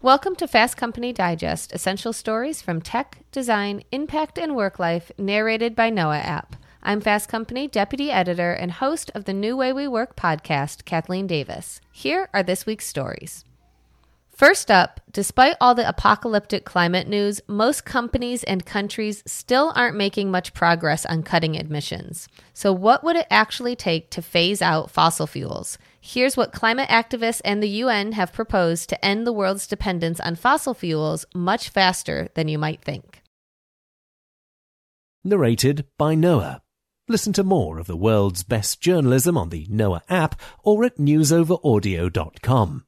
Welcome 0.00 0.36
to 0.36 0.46
Fast 0.46 0.76
Company 0.76 1.12
Digest, 1.12 1.72
essential 1.72 2.12
stories 2.12 2.62
from 2.62 2.80
tech, 2.80 3.18
design, 3.32 3.82
impact, 3.90 4.38
and 4.38 4.54
work 4.54 4.78
life, 4.78 5.10
narrated 5.18 5.74
by 5.74 5.90
Noa 5.90 6.18
App. 6.18 6.54
I'm 6.84 7.00
Fast 7.00 7.28
Company 7.28 7.66
deputy 7.66 8.08
editor 8.08 8.52
and 8.52 8.70
host 8.70 9.10
of 9.16 9.24
the 9.24 9.32
New 9.32 9.56
Way 9.56 9.72
We 9.72 9.88
Work 9.88 10.14
podcast, 10.14 10.84
Kathleen 10.84 11.26
Davis. 11.26 11.80
Here 11.90 12.28
are 12.32 12.44
this 12.44 12.64
week's 12.64 12.86
stories. 12.86 13.44
First 14.28 14.70
up, 14.70 15.00
despite 15.10 15.56
all 15.60 15.74
the 15.74 15.88
apocalyptic 15.88 16.64
climate 16.64 17.08
news, 17.08 17.40
most 17.48 17.84
companies 17.84 18.44
and 18.44 18.64
countries 18.64 19.24
still 19.26 19.72
aren't 19.74 19.96
making 19.96 20.30
much 20.30 20.54
progress 20.54 21.04
on 21.06 21.24
cutting 21.24 21.56
emissions. 21.56 22.28
So, 22.54 22.72
what 22.72 23.02
would 23.02 23.16
it 23.16 23.26
actually 23.30 23.74
take 23.74 24.10
to 24.10 24.22
phase 24.22 24.62
out 24.62 24.92
fossil 24.92 25.26
fuels? 25.26 25.76
Here's 26.00 26.36
what 26.36 26.52
climate 26.52 26.88
activists 26.88 27.40
and 27.44 27.62
the 27.62 27.68
UN 27.68 28.12
have 28.12 28.32
proposed 28.32 28.88
to 28.88 29.04
end 29.04 29.26
the 29.26 29.32
world's 29.32 29.66
dependence 29.66 30.20
on 30.20 30.36
fossil 30.36 30.74
fuels 30.74 31.24
much 31.34 31.70
faster 31.70 32.28
than 32.34 32.48
you 32.48 32.58
might 32.58 32.82
think. 32.82 33.22
Narrated 35.24 35.86
by 35.98 36.14
Noa. 36.14 36.62
Listen 37.08 37.32
to 37.32 37.42
more 37.42 37.78
of 37.78 37.86
the 37.86 37.96
world's 37.96 38.42
best 38.42 38.80
journalism 38.80 39.36
on 39.36 39.48
the 39.48 39.66
Noa 39.68 40.02
app 40.08 40.40
or 40.62 40.84
at 40.84 40.96
newsoveraudio.com. 40.96 42.84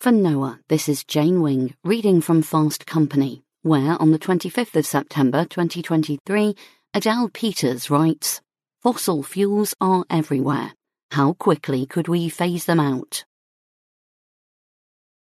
For 0.00 0.12
Noa, 0.12 0.60
this 0.68 0.88
is 0.88 1.04
Jane 1.04 1.42
Wing 1.42 1.74
reading 1.84 2.20
from 2.20 2.42
Fast 2.42 2.86
Company, 2.86 3.42
where 3.62 4.00
on 4.00 4.10
the 4.10 4.18
25th 4.18 4.76
of 4.76 4.86
September 4.86 5.44
2023, 5.44 6.54
Adele 6.94 7.28
Peters 7.28 7.90
writes, 7.90 8.40
Fossil 8.80 9.24
fuels 9.24 9.74
are 9.80 10.04
everywhere. 10.08 10.72
How 11.10 11.32
quickly 11.32 11.84
could 11.84 12.06
we 12.06 12.28
phase 12.28 12.64
them 12.64 12.78
out? 12.78 13.24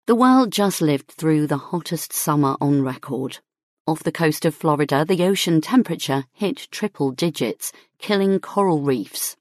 The 0.06 0.14
world 0.14 0.52
just 0.52 0.82
lived 0.82 1.12
through 1.12 1.46
the 1.46 1.56
hottest 1.56 2.12
summer 2.12 2.58
on 2.60 2.82
record. 2.82 3.38
Off 3.86 4.02
the 4.02 4.12
coast 4.12 4.44
of 4.44 4.54
Florida, 4.54 5.06
the 5.06 5.24
ocean 5.24 5.62
temperature 5.62 6.24
hit 6.34 6.68
triple 6.70 7.12
digits, 7.12 7.72
killing 7.98 8.40
coral 8.40 8.82
reefs. 8.82 9.36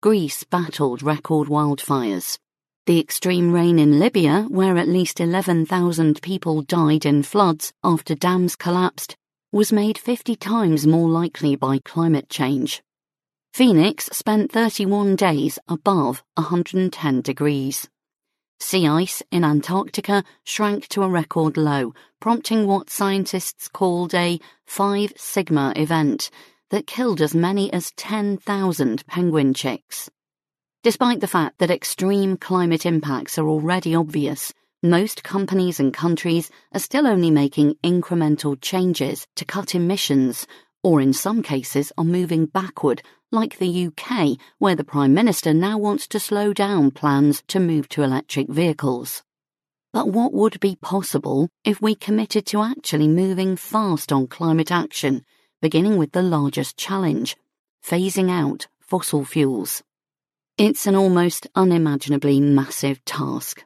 Greece 0.00 0.42
battled 0.42 1.04
record 1.04 1.46
wildfires. 1.46 2.38
The 2.86 2.98
extreme 2.98 3.52
rain 3.52 3.78
in 3.78 4.00
Libya, 4.00 4.42
where 4.48 4.76
at 4.76 4.88
least 4.88 5.20
11,000 5.20 6.20
people 6.20 6.62
died 6.62 7.06
in 7.06 7.22
floods 7.22 7.72
after 7.84 8.16
dams 8.16 8.56
collapsed, 8.56 9.14
was 9.52 9.72
made 9.72 9.98
50 9.98 10.34
times 10.34 10.84
more 10.84 11.08
likely 11.08 11.54
by 11.54 11.78
climate 11.84 12.28
change. 12.28 12.82
Phoenix 13.52 14.08
spent 14.12 14.50
31 14.50 15.14
days 15.14 15.58
above 15.68 16.24
110 16.36 17.20
degrees. 17.20 17.86
Sea 18.58 18.86
ice 18.88 19.22
in 19.30 19.44
Antarctica 19.44 20.24
shrank 20.42 20.88
to 20.88 21.02
a 21.02 21.08
record 21.10 21.58
low, 21.58 21.92
prompting 22.18 22.66
what 22.66 22.88
scientists 22.88 23.68
called 23.68 24.14
a 24.14 24.40
5 24.64 25.12
sigma 25.18 25.74
event 25.76 26.30
that 26.70 26.86
killed 26.86 27.20
as 27.20 27.34
many 27.34 27.70
as 27.74 27.92
10,000 27.98 29.06
penguin 29.06 29.52
chicks. 29.52 30.08
Despite 30.82 31.20
the 31.20 31.26
fact 31.26 31.58
that 31.58 31.70
extreme 31.70 32.38
climate 32.38 32.86
impacts 32.86 33.36
are 33.36 33.48
already 33.48 33.94
obvious, 33.94 34.54
most 34.82 35.24
companies 35.24 35.78
and 35.78 35.92
countries 35.92 36.50
are 36.72 36.80
still 36.80 37.06
only 37.06 37.30
making 37.30 37.74
incremental 37.84 38.58
changes 38.62 39.26
to 39.36 39.44
cut 39.44 39.74
emissions, 39.74 40.46
or 40.82 41.02
in 41.02 41.12
some 41.12 41.42
cases 41.42 41.92
are 41.98 42.04
moving 42.04 42.46
backward, 42.46 43.02
like 43.32 43.58
the 43.58 43.86
UK, 43.88 44.38
where 44.58 44.76
the 44.76 44.84
Prime 44.84 45.14
Minister 45.14 45.54
now 45.54 45.78
wants 45.78 46.06
to 46.08 46.20
slow 46.20 46.52
down 46.52 46.90
plans 46.90 47.42
to 47.48 47.58
move 47.58 47.88
to 47.88 48.02
electric 48.02 48.48
vehicles. 48.48 49.22
But 49.92 50.08
what 50.08 50.32
would 50.32 50.60
be 50.60 50.76
possible 50.76 51.48
if 51.64 51.82
we 51.82 51.94
committed 51.94 52.46
to 52.46 52.62
actually 52.62 53.08
moving 53.08 53.56
fast 53.56 54.12
on 54.12 54.26
climate 54.26 54.70
action, 54.70 55.24
beginning 55.60 55.96
with 55.96 56.12
the 56.12 56.22
largest 56.22 56.76
challenge 56.76 57.36
phasing 57.84 58.30
out 58.30 58.68
fossil 58.80 59.24
fuels? 59.24 59.82
It's 60.58 60.86
an 60.86 60.94
almost 60.94 61.46
unimaginably 61.54 62.40
massive 62.40 63.04
task. 63.04 63.64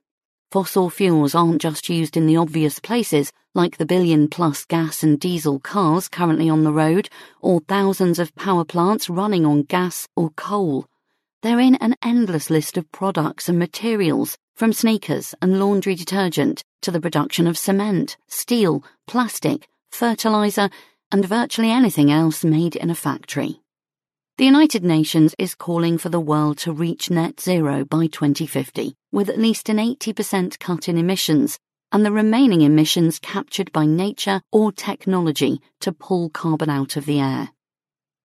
Fossil 0.57 0.89
fuels 0.89 1.35
aren't 1.35 1.61
just 1.61 1.91
used 1.91 2.17
in 2.17 2.25
the 2.25 2.39
obvious 2.39 2.79
places, 2.79 3.31
like 3.55 3.77
the 3.77 3.85
billion 3.85 4.27
plus 4.27 4.65
gas 4.65 5.03
and 5.03 5.21
diesel 5.21 5.61
cars 5.61 6.09
currently 6.09 6.49
on 6.49 6.65
the 6.65 6.73
road, 6.73 7.11
or 7.43 7.61
thousands 7.69 8.19
of 8.19 8.35
power 8.37 8.65
plants 8.65 9.11
running 9.11 9.45
on 9.45 9.65
gas 9.65 10.09
or 10.17 10.31
coal. 10.31 10.87
They're 11.43 11.61
in 11.61 11.75
an 11.75 11.95
endless 12.03 12.49
list 12.49 12.79
of 12.79 12.91
products 12.91 13.51
and 13.51 13.59
materials, 13.59 14.39
from 14.55 14.73
sneakers 14.73 15.35
and 15.43 15.61
laundry 15.61 15.95
detergent 15.95 16.65
to 16.81 16.91
the 16.91 17.03
production 17.03 17.47
of 17.47 17.59
cement, 17.59 18.17
steel, 18.27 18.83
plastic, 19.07 19.69
fertilizer, 19.91 20.71
and 21.13 21.23
virtually 21.23 21.71
anything 21.71 22.11
else 22.11 22.45
made 22.45 22.77
in 22.77 22.89
a 22.89 22.95
factory. 22.95 23.61
The 24.39 24.45
United 24.45 24.85
Nations 24.85 25.35
is 25.39 25.55
calling 25.55 25.97
for 25.97 26.11
the 26.11 26.21
world 26.21 26.59
to 26.59 26.71
reach 26.71 27.09
net 27.09 27.41
zero 27.41 27.87
by 27.87 28.07
2050, 28.07 28.95
with 29.11 29.31
at 29.31 29.39
least 29.39 29.71
an 29.71 29.79
80% 29.79 30.59
cut 30.59 30.91
in 30.91 30.99
emissions, 30.99 31.59
and 31.91 32.05
the 32.05 32.13
remaining 32.13 32.61
emissions 32.61 33.19
captured 33.19 33.73
by 33.73 33.87
nature 33.87 34.43
or 34.53 34.73
technology 34.73 35.63
to 35.81 35.91
pull 35.91 36.29
carbon 36.29 36.69
out 36.69 36.99
of 36.99 37.07
the 37.07 37.19
air. 37.19 37.49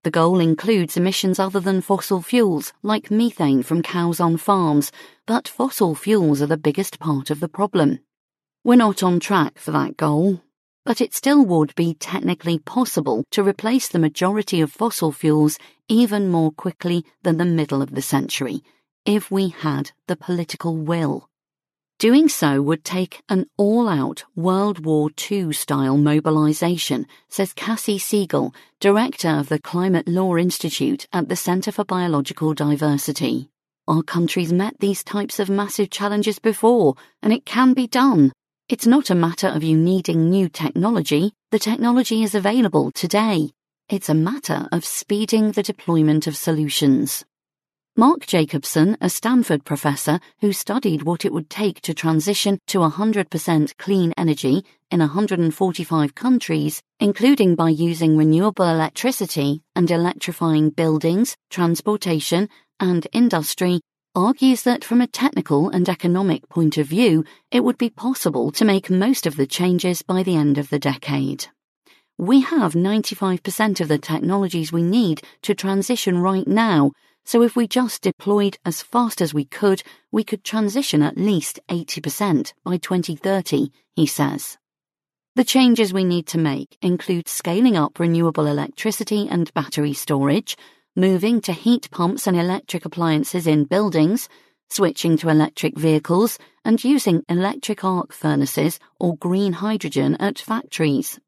The 0.04 0.12
goal 0.12 0.42
includes 0.42 0.98
emissions 0.98 1.40
other 1.40 1.62
than 1.62 1.80
fossil 1.80 2.22
fuels, 2.22 2.74
like 2.84 3.10
methane 3.10 3.64
from 3.64 3.82
cows 3.82 4.20
on 4.20 4.36
farms, 4.36 4.92
but 5.26 5.48
fossil 5.48 5.96
fuels 5.96 6.42
are 6.42 6.48
the 6.48 6.58
biggest 6.58 7.00
part 7.00 7.30
of 7.30 7.40
the 7.40 7.48
problem. 7.48 8.00
We're 8.66 8.76
not 8.76 9.02
on 9.02 9.22
track 9.22 9.58
for 9.58 9.72
that 9.72 9.96
goal, 9.96 10.42
but 10.86 11.02
it 11.02 11.14
still 11.14 11.46
would 11.46 11.74
be 11.76 11.94
technically 11.94 12.58
possible 12.60 13.24
to 13.32 13.44
replace 13.44 13.88
the 13.88 14.00
majority 14.00 14.62
of 14.62 14.72
fossil 14.72 15.12
fuels 15.12 15.58
even 15.88 16.30
more 16.30 16.52
quickly 16.52 17.06
than 17.24 17.38
the 17.38 17.46
middle 17.46 17.82
of 17.82 17.94
the 17.94 18.02
century, 18.02 18.64
if 19.06 19.30
we 19.30 19.50
had 19.50 19.92
the 20.08 20.16
political 20.16 20.76
will. 20.76 21.28
Doing 22.00 22.30
so 22.30 22.64
would 22.64 22.84
take 22.84 23.22
an 23.30 23.46
all 23.58 23.88
out 23.88 24.24
World 24.36 24.84
War 24.84 25.12
II 25.30 25.54
style 25.54 25.98
mobilization, 25.98 27.06
says 27.30 27.54
Kassie 27.54 28.02
Siegel, 28.02 28.56
director 28.80 29.30
of 29.30 29.50
the 29.50 29.60
Climate 29.60 30.08
Law 30.08 30.36
Institute 30.36 31.08
at 31.14 31.30
the 31.30 31.36
Center 31.36 31.72
for 31.72 31.84
Biological 31.84 32.56
Diversity. 32.56 33.50
Our 33.88 34.02
countries 34.02 34.52
met 34.52 34.80
these 34.80 35.04
types 35.04 35.40
of 35.40 35.48
massive 35.48 35.92
challenges 35.92 36.40
before, 36.40 36.96
and 37.22 37.32
it 37.32 37.46
can 37.46 37.76
be 37.76 37.86
done. 37.86 38.32
It's 38.72 38.88
not 38.88 39.10
a 39.10 39.16
matter 39.16 39.50
of 39.50 39.66
you 39.66 39.76
needing 39.76 40.30
new 40.30 40.48
technology. 40.48 41.34
The 41.52 41.60
technology 41.60 42.24
is 42.24 42.36
available 42.36 42.90
today. 42.92 43.52
It's 43.90 44.08
a 44.08 44.14
matter 44.14 44.66
of 44.72 44.86
speeding 44.86 45.52
the 45.52 45.62
deployment 45.62 46.26
of 46.26 46.38
solutions. 46.38 47.26
Mark 47.98 48.26
Jacobson, 48.26 48.96
a 49.02 49.10
Stanford 49.10 49.66
professor 49.66 50.22
who 50.40 50.54
studied 50.54 51.04
what 51.04 51.26
it 51.26 51.34
would 51.34 51.50
take 51.50 51.82
to 51.82 51.94
transition 51.94 52.60
to 52.68 52.78
100% 52.78 53.76
clean 53.76 54.14
energy 54.16 54.64
in 54.90 55.00
145 55.02 56.16
countries, 56.16 56.82
including 57.02 57.56
by 57.56 57.68
using 57.68 58.16
renewable 58.16 58.70
electricity 58.70 59.62
and 59.76 59.92
electrifying 59.92 60.70
buildings, 60.70 61.36
transportation, 61.50 62.48
and 62.80 63.06
industry, 63.12 63.82
argues 64.16 64.64
that 64.64 64.84
from 64.84 65.00
a 65.00 65.08
technical 65.08 65.70
and 65.70 65.88
economic 65.88 66.48
point 66.50 66.78
of 66.78 66.86
view, 66.86 67.24
it 67.50 67.64
would 67.64 67.78
be 67.78 67.90
possible 67.90 68.52
to 68.52 68.66
make 68.66 68.90
most 68.90 69.26
of 69.26 69.38
the 69.38 69.48
changes 69.48 70.02
by 70.02 70.22
the 70.22 70.36
end 70.36 70.58
of 70.58 70.70
the 70.70 70.80
decade. 70.80 71.48
We 72.18 72.42
have 72.42 72.74
95% 72.74 73.80
of 73.80 73.88
the 73.88 73.98
technologies 73.98 74.72
we 74.72 74.84
need 74.84 75.22
to 75.44 75.56
transition 75.56 76.18
right 76.18 76.48
now, 76.48 76.92
so 77.24 77.42
if 77.42 77.56
we 77.56 77.68
just 77.68 78.02
deployed 78.02 78.58
as 78.66 78.82
fast 78.82 79.22
as 79.22 79.34
we 79.34 79.46
could, 79.46 79.82
we 80.12 80.26
could 80.26 80.44
transition 80.44 81.02
at 81.02 81.18
least 81.18 81.60
80% 81.70 82.54
by 82.66 82.78
2030, 82.78 83.72
he 83.96 84.06
says. 84.06 84.58
The 85.36 85.46
changes 85.46 85.94
we 85.94 86.04
need 86.04 86.28
to 86.28 86.38
make 86.38 86.78
include 86.82 87.30
scaling 87.30 87.78
up 87.78 87.98
renewable 87.98 88.48
electricity 88.48 89.30
and 89.30 89.54
battery 89.54 89.94
storage, 89.94 90.58
moving 90.96 91.40
to 91.42 91.54
heat 91.54 91.90
pumps 91.92 92.28
and 92.28 92.38
electric 92.38 92.86
appliances 92.86 93.48
in 93.48 93.64
buildings, 93.64 94.28
switching 94.70 95.18
to 95.18 95.30
electric 95.30 95.78
vehicles, 95.78 96.38
and 96.66 96.84
using 96.84 97.24
electric 97.30 97.84
arc 97.84 98.14
furnaces 98.14 98.80
or 99.00 99.16
green 99.18 99.54
hydrogen 99.54 100.16
at 100.20 100.38
factories. 100.38 101.20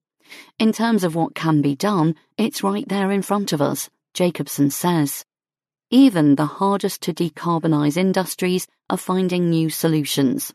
In 0.60 0.72
terms 0.74 1.04
of 1.04 1.16
what 1.16 1.36
can 1.36 1.62
be 1.62 1.76
done, 1.76 2.16
it's 2.38 2.64
right 2.64 2.88
there 2.88 3.12
in 3.12 3.22
front 3.22 3.54
of 3.54 3.62
us, 3.62 3.90
Jacobson 4.14 4.70
says. 4.70 5.26
Even 5.90 6.36
the 6.36 6.46
hardest 6.46 7.02
to 7.04 7.14
decarbonise 7.14 7.98
industries 7.98 8.68
are 8.90 8.98
finding 8.98 9.50
new 9.50 9.70
solutions. 9.70 10.54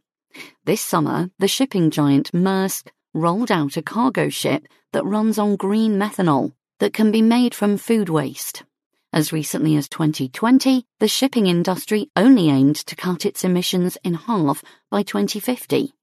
This 0.65 0.81
summer, 0.81 1.31
the 1.39 1.49
shipping 1.49 1.91
giant 1.91 2.33
Maersk 2.33 2.89
rolled 3.15 3.51
out 3.51 3.77
a 3.77 3.83
cargo 3.83 4.29
ship 4.29 4.67
that 4.93 5.05
runs 5.05 5.39
on 5.39 5.57
green 5.57 5.99
methanol 5.99 6.53
that 6.79 6.93
can 6.93 7.11
be 7.11 7.23
made 7.23 7.55
from 7.55 7.77
food 7.77 8.09
waste. 8.09 8.65
As 9.13 9.33
recently 9.33 9.77
as 9.77 9.89
2020, 9.89 10.85
the 11.01 11.09
shipping 11.09 11.47
industry 11.47 12.11
only 12.15 12.51
aimed 12.51 12.77
to 12.77 12.95
cut 12.95 13.25
its 13.25 13.43
emissions 13.43 13.97
in 14.05 14.15
half 14.15 14.63
by 14.91 15.03
2050. 15.03 15.95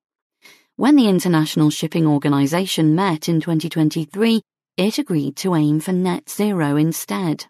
When 0.75 0.95
the 0.95 1.07
International 1.07 1.69
Shipping 1.69 2.07
Organization 2.07 2.95
met 2.95 3.29
in 3.29 3.39
2023, 3.39 4.41
it 4.77 4.97
agreed 4.97 5.35
to 5.37 5.55
aim 5.55 5.79
for 5.79 5.93
net 5.93 6.29
zero 6.29 6.77
instead. 6.77 7.45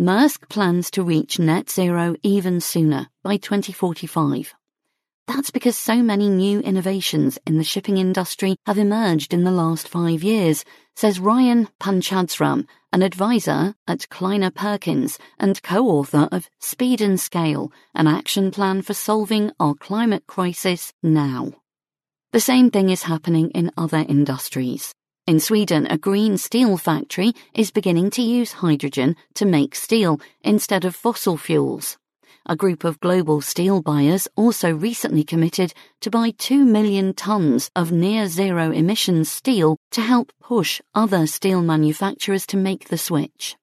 Maersk 0.00 0.48
plans 0.48 0.90
to 0.90 1.04
reach 1.04 1.38
net 1.38 1.70
zero 1.70 2.16
even 2.22 2.60
sooner, 2.60 3.08
by 3.22 3.36
2045. 3.36 4.52
That's 5.28 5.50
because 5.50 5.76
so 5.76 6.02
many 6.02 6.28
new 6.28 6.60
innovations 6.60 7.38
in 7.46 7.56
the 7.56 7.64
shipping 7.64 7.96
industry 7.96 8.56
have 8.66 8.78
emerged 8.78 9.32
in 9.32 9.44
the 9.44 9.52
last 9.52 9.88
five 9.88 10.22
years, 10.22 10.64
says 10.96 11.20
Ryan 11.20 11.68
Panchadsaram, 11.80 12.66
an 12.92 13.02
advisor 13.02 13.74
at 13.86 14.08
Kleiner 14.08 14.50
Perkins 14.50 15.18
and 15.38 15.62
co-author 15.62 16.28
of 16.32 16.50
Speed 16.58 17.00
and 17.00 17.20
Scale, 17.20 17.72
an 17.94 18.06
action 18.06 18.50
plan 18.50 18.82
for 18.82 18.94
solving 18.94 19.52
our 19.60 19.74
climate 19.74 20.26
crisis 20.26 20.92
now. 21.02 21.52
The 22.32 22.40
same 22.40 22.70
thing 22.70 22.90
is 22.90 23.04
happening 23.04 23.50
in 23.50 23.70
other 23.76 24.04
industries. 24.08 24.92
In 25.26 25.38
Sweden, 25.38 25.86
a 25.86 25.96
green 25.96 26.36
steel 26.36 26.76
factory 26.76 27.32
is 27.54 27.70
beginning 27.70 28.10
to 28.10 28.22
use 28.22 28.52
hydrogen 28.52 29.14
to 29.34 29.46
make 29.46 29.76
steel 29.76 30.20
instead 30.42 30.84
of 30.84 30.96
fossil 30.96 31.36
fuels. 31.36 31.96
A 32.46 32.56
group 32.56 32.82
of 32.82 32.98
global 32.98 33.40
steel 33.40 33.80
buyers 33.80 34.26
also 34.34 34.74
recently 34.74 35.22
committed 35.22 35.72
to 36.00 36.10
buy 36.10 36.32
2 36.38 36.64
million 36.64 37.14
tons 37.14 37.70
of 37.76 37.92
near 37.92 38.26
zero 38.26 38.72
emissions 38.72 39.30
steel 39.30 39.76
to 39.92 40.00
help 40.00 40.32
push 40.40 40.80
other 40.92 41.28
steel 41.28 41.62
manufacturers 41.62 42.44
to 42.46 42.56
make 42.56 42.88
the 42.88 42.98
switch. 42.98 43.56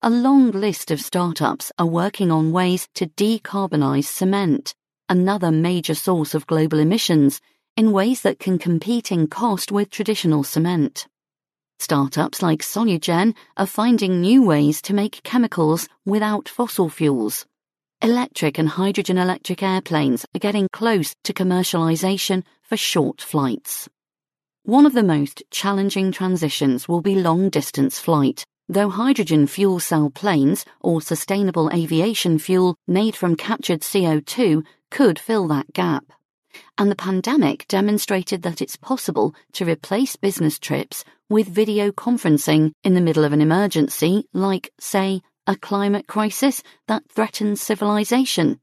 A 0.00 0.08
long 0.08 0.50
list 0.50 0.90
of 0.90 1.00
startups 1.02 1.70
are 1.78 1.86
working 1.86 2.30
on 2.30 2.52
ways 2.52 2.88
to 2.94 3.06
decarbonize 3.06 4.04
cement, 4.04 4.74
another 5.10 5.50
major 5.50 5.94
source 5.94 6.34
of 6.34 6.46
global 6.46 6.78
emissions, 6.78 7.42
in 7.76 7.92
ways 7.92 8.22
that 8.22 8.38
can 8.38 8.58
compete 8.58 9.12
in 9.12 9.26
cost 9.26 9.70
with 9.70 9.90
traditional 9.90 10.42
cement. 10.42 11.06
Startups 11.78 12.40
like 12.40 12.62
Solugen 12.62 13.34
are 13.58 13.66
finding 13.66 14.22
new 14.22 14.42
ways 14.42 14.80
to 14.80 14.94
make 14.94 15.22
chemicals 15.22 15.86
without 16.06 16.48
fossil 16.48 16.88
fuels. 16.88 17.44
Electric 18.02 18.58
and 18.58 18.68
hydrogen 18.68 19.16
electric 19.16 19.62
airplanes 19.62 20.26
are 20.34 20.38
getting 20.38 20.68
close 20.72 21.14
to 21.24 21.32
commercialization 21.32 22.42
for 22.62 22.76
short 22.76 23.22
flights. 23.22 23.88
One 24.64 24.84
of 24.84 24.92
the 24.92 25.02
most 25.02 25.42
challenging 25.50 26.12
transitions 26.12 26.88
will 26.88 27.00
be 27.00 27.14
long 27.14 27.48
distance 27.48 27.98
flight, 27.98 28.44
though 28.68 28.90
hydrogen 28.90 29.46
fuel 29.46 29.80
cell 29.80 30.10
planes 30.10 30.64
or 30.80 31.00
sustainable 31.00 31.70
aviation 31.72 32.38
fuel 32.38 32.76
made 32.86 33.16
from 33.16 33.34
captured 33.34 33.80
CO2 33.80 34.64
could 34.90 35.18
fill 35.18 35.48
that 35.48 35.72
gap 35.72 36.04
and 36.78 36.90
the 36.90 36.96
pandemic 36.96 37.66
demonstrated 37.68 38.42
that 38.42 38.60
it's 38.60 38.76
possible 38.76 39.34
to 39.52 39.64
replace 39.64 40.16
business 40.16 40.58
trips 40.58 41.04
with 41.28 41.48
video 41.48 41.90
conferencing 41.90 42.72
in 42.84 42.94
the 42.94 43.00
middle 43.00 43.24
of 43.24 43.32
an 43.32 43.40
emergency, 43.40 44.24
like, 44.32 44.70
say, 44.78 45.20
a 45.46 45.56
climate 45.56 46.06
crisis 46.06 46.62
that 46.88 47.08
threatens 47.08 47.62
civilization. 47.62 48.58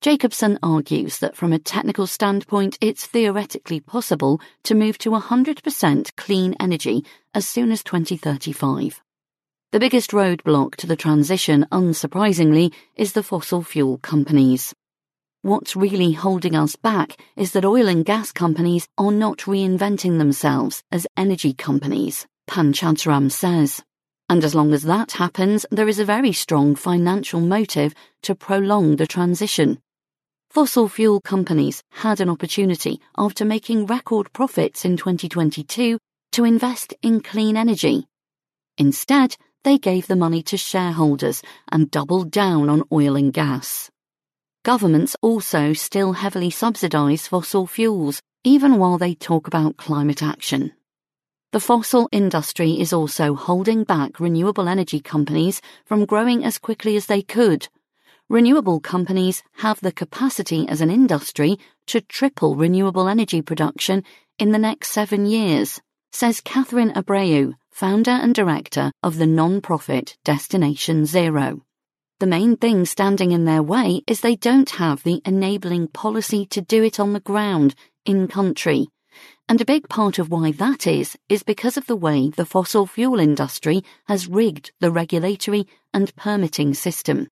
Jacobson 0.00 0.58
argues 0.62 1.18
that 1.18 1.36
from 1.36 1.52
a 1.52 1.58
technical 1.58 2.06
standpoint, 2.06 2.78
it's 2.80 3.06
theoretically 3.06 3.80
possible 3.80 4.40
to 4.64 4.74
move 4.74 4.98
to 4.98 5.10
100% 5.10 6.16
clean 6.16 6.54
energy 6.60 7.04
as 7.34 7.48
soon 7.48 7.72
as 7.72 7.82
2035. 7.82 9.02
The 9.72 9.80
biggest 9.80 10.12
roadblock 10.12 10.76
to 10.76 10.86
the 10.86 10.96
transition, 10.96 11.66
unsurprisingly, 11.72 12.72
is 12.94 13.14
the 13.14 13.22
fossil 13.22 13.62
fuel 13.62 13.98
companies. 13.98 14.74
What's 15.42 15.76
really 15.76 16.12
holding 16.12 16.56
us 16.56 16.76
back 16.76 17.16
is 17.36 17.52
that 17.52 17.64
oil 17.64 17.88
and 17.88 18.04
gas 18.04 18.32
companies 18.32 18.88
are 18.98 19.12
not 19.12 19.38
reinventing 19.40 20.18
themselves 20.18 20.82
as 20.90 21.06
energy 21.16 21.52
companies, 21.52 22.26
Panchadsaram 22.48 23.30
says. 23.30 23.82
And 24.28 24.42
as 24.42 24.54
long 24.54 24.72
as 24.72 24.82
that 24.82 25.12
happens, 25.12 25.64
there 25.70 25.88
is 25.88 25.98
a 25.98 26.04
very 26.04 26.32
strong 26.32 26.74
financial 26.74 27.40
motive 27.40 27.94
to 28.22 28.34
prolong 28.34 28.96
the 28.96 29.06
transition. 29.06 29.78
Fossil 30.50 30.88
fuel 30.88 31.20
companies 31.20 31.82
had 31.90 32.20
an 32.20 32.28
opportunity 32.30 33.00
after 33.16 33.44
making 33.44 33.86
record 33.86 34.32
profits 34.32 34.84
in 34.84 34.96
2022 34.96 35.98
to 36.32 36.44
invest 36.44 36.94
in 37.02 37.20
clean 37.20 37.56
energy. 37.56 38.06
Instead, 38.78 39.36
they 39.64 39.78
gave 39.78 40.06
the 40.06 40.16
money 40.16 40.42
to 40.42 40.56
shareholders 40.56 41.42
and 41.70 41.90
doubled 41.90 42.30
down 42.30 42.68
on 42.68 42.84
oil 42.92 43.16
and 43.16 43.32
gas. 43.32 43.90
Governments 44.64 45.16
also 45.22 45.72
still 45.72 46.12
heavily 46.12 46.50
subsidise 46.50 47.28
fossil 47.28 47.66
fuels, 47.66 48.20
even 48.44 48.78
while 48.78 48.98
they 48.98 49.14
talk 49.14 49.46
about 49.46 49.76
climate 49.76 50.22
action. 50.22 50.72
The 51.52 51.60
fossil 51.60 52.08
industry 52.10 52.72
is 52.80 52.92
also 52.92 53.34
holding 53.34 53.84
back 53.84 54.18
renewable 54.18 54.68
energy 54.68 55.00
companies 55.00 55.62
from 55.84 56.04
growing 56.04 56.44
as 56.44 56.58
quickly 56.58 56.96
as 56.96 57.06
they 57.06 57.22
could. 57.22 57.68
Renewable 58.28 58.80
companies 58.80 59.44
have 59.58 59.80
the 59.80 59.92
capacity 59.92 60.68
as 60.68 60.80
an 60.80 60.90
industry 60.90 61.56
to 61.86 62.00
triple 62.00 62.56
renewable 62.56 63.08
energy 63.08 63.40
production 63.40 64.02
in 64.38 64.50
the 64.50 64.58
next 64.58 64.90
seven 64.90 65.24
years, 65.24 65.80
says 66.10 66.40
Catherine 66.40 66.92
Abreu, 66.94 67.54
founder 67.70 68.10
and 68.10 68.34
director 68.34 68.90
of 69.04 69.16
the 69.16 69.26
non-profit 69.26 70.16
Destination 70.24 71.06
Zero. 71.06 71.62
The 72.18 72.26
main 72.26 72.56
thing 72.56 72.84
standing 72.86 73.30
in 73.30 73.44
their 73.44 73.62
way 73.62 74.02
is 74.06 74.20
they 74.20 74.36
don't 74.36 74.70
have 74.70 75.04
the 75.04 75.22
enabling 75.24 75.88
policy 75.88 76.44
to 76.46 76.60
do 76.60 76.82
it 76.82 76.98
on 76.98 77.12
the 77.12 77.20
ground, 77.20 77.74
in 78.04 78.26
country. 78.26 78.88
And 79.48 79.60
a 79.60 79.64
big 79.64 79.88
part 79.88 80.18
of 80.18 80.28
why 80.28 80.50
that 80.52 80.88
is, 80.88 81.16
is 81.28 81.44
because 81.44 81.76
of 81.76 81.86
the 81.86 81.94
way 81.94 82.30
the 82.30 82.44
fossil 82.44 82.84
fuel 82.84 83.20
industry 83.20 83.84
has 84.06 84.26
rigged 84.26 84.72
the 84.80 84.90
regulatory 84.90 85.68
and 85.94 86.14
permitting 86.16 86.74
system. 86.74 87.28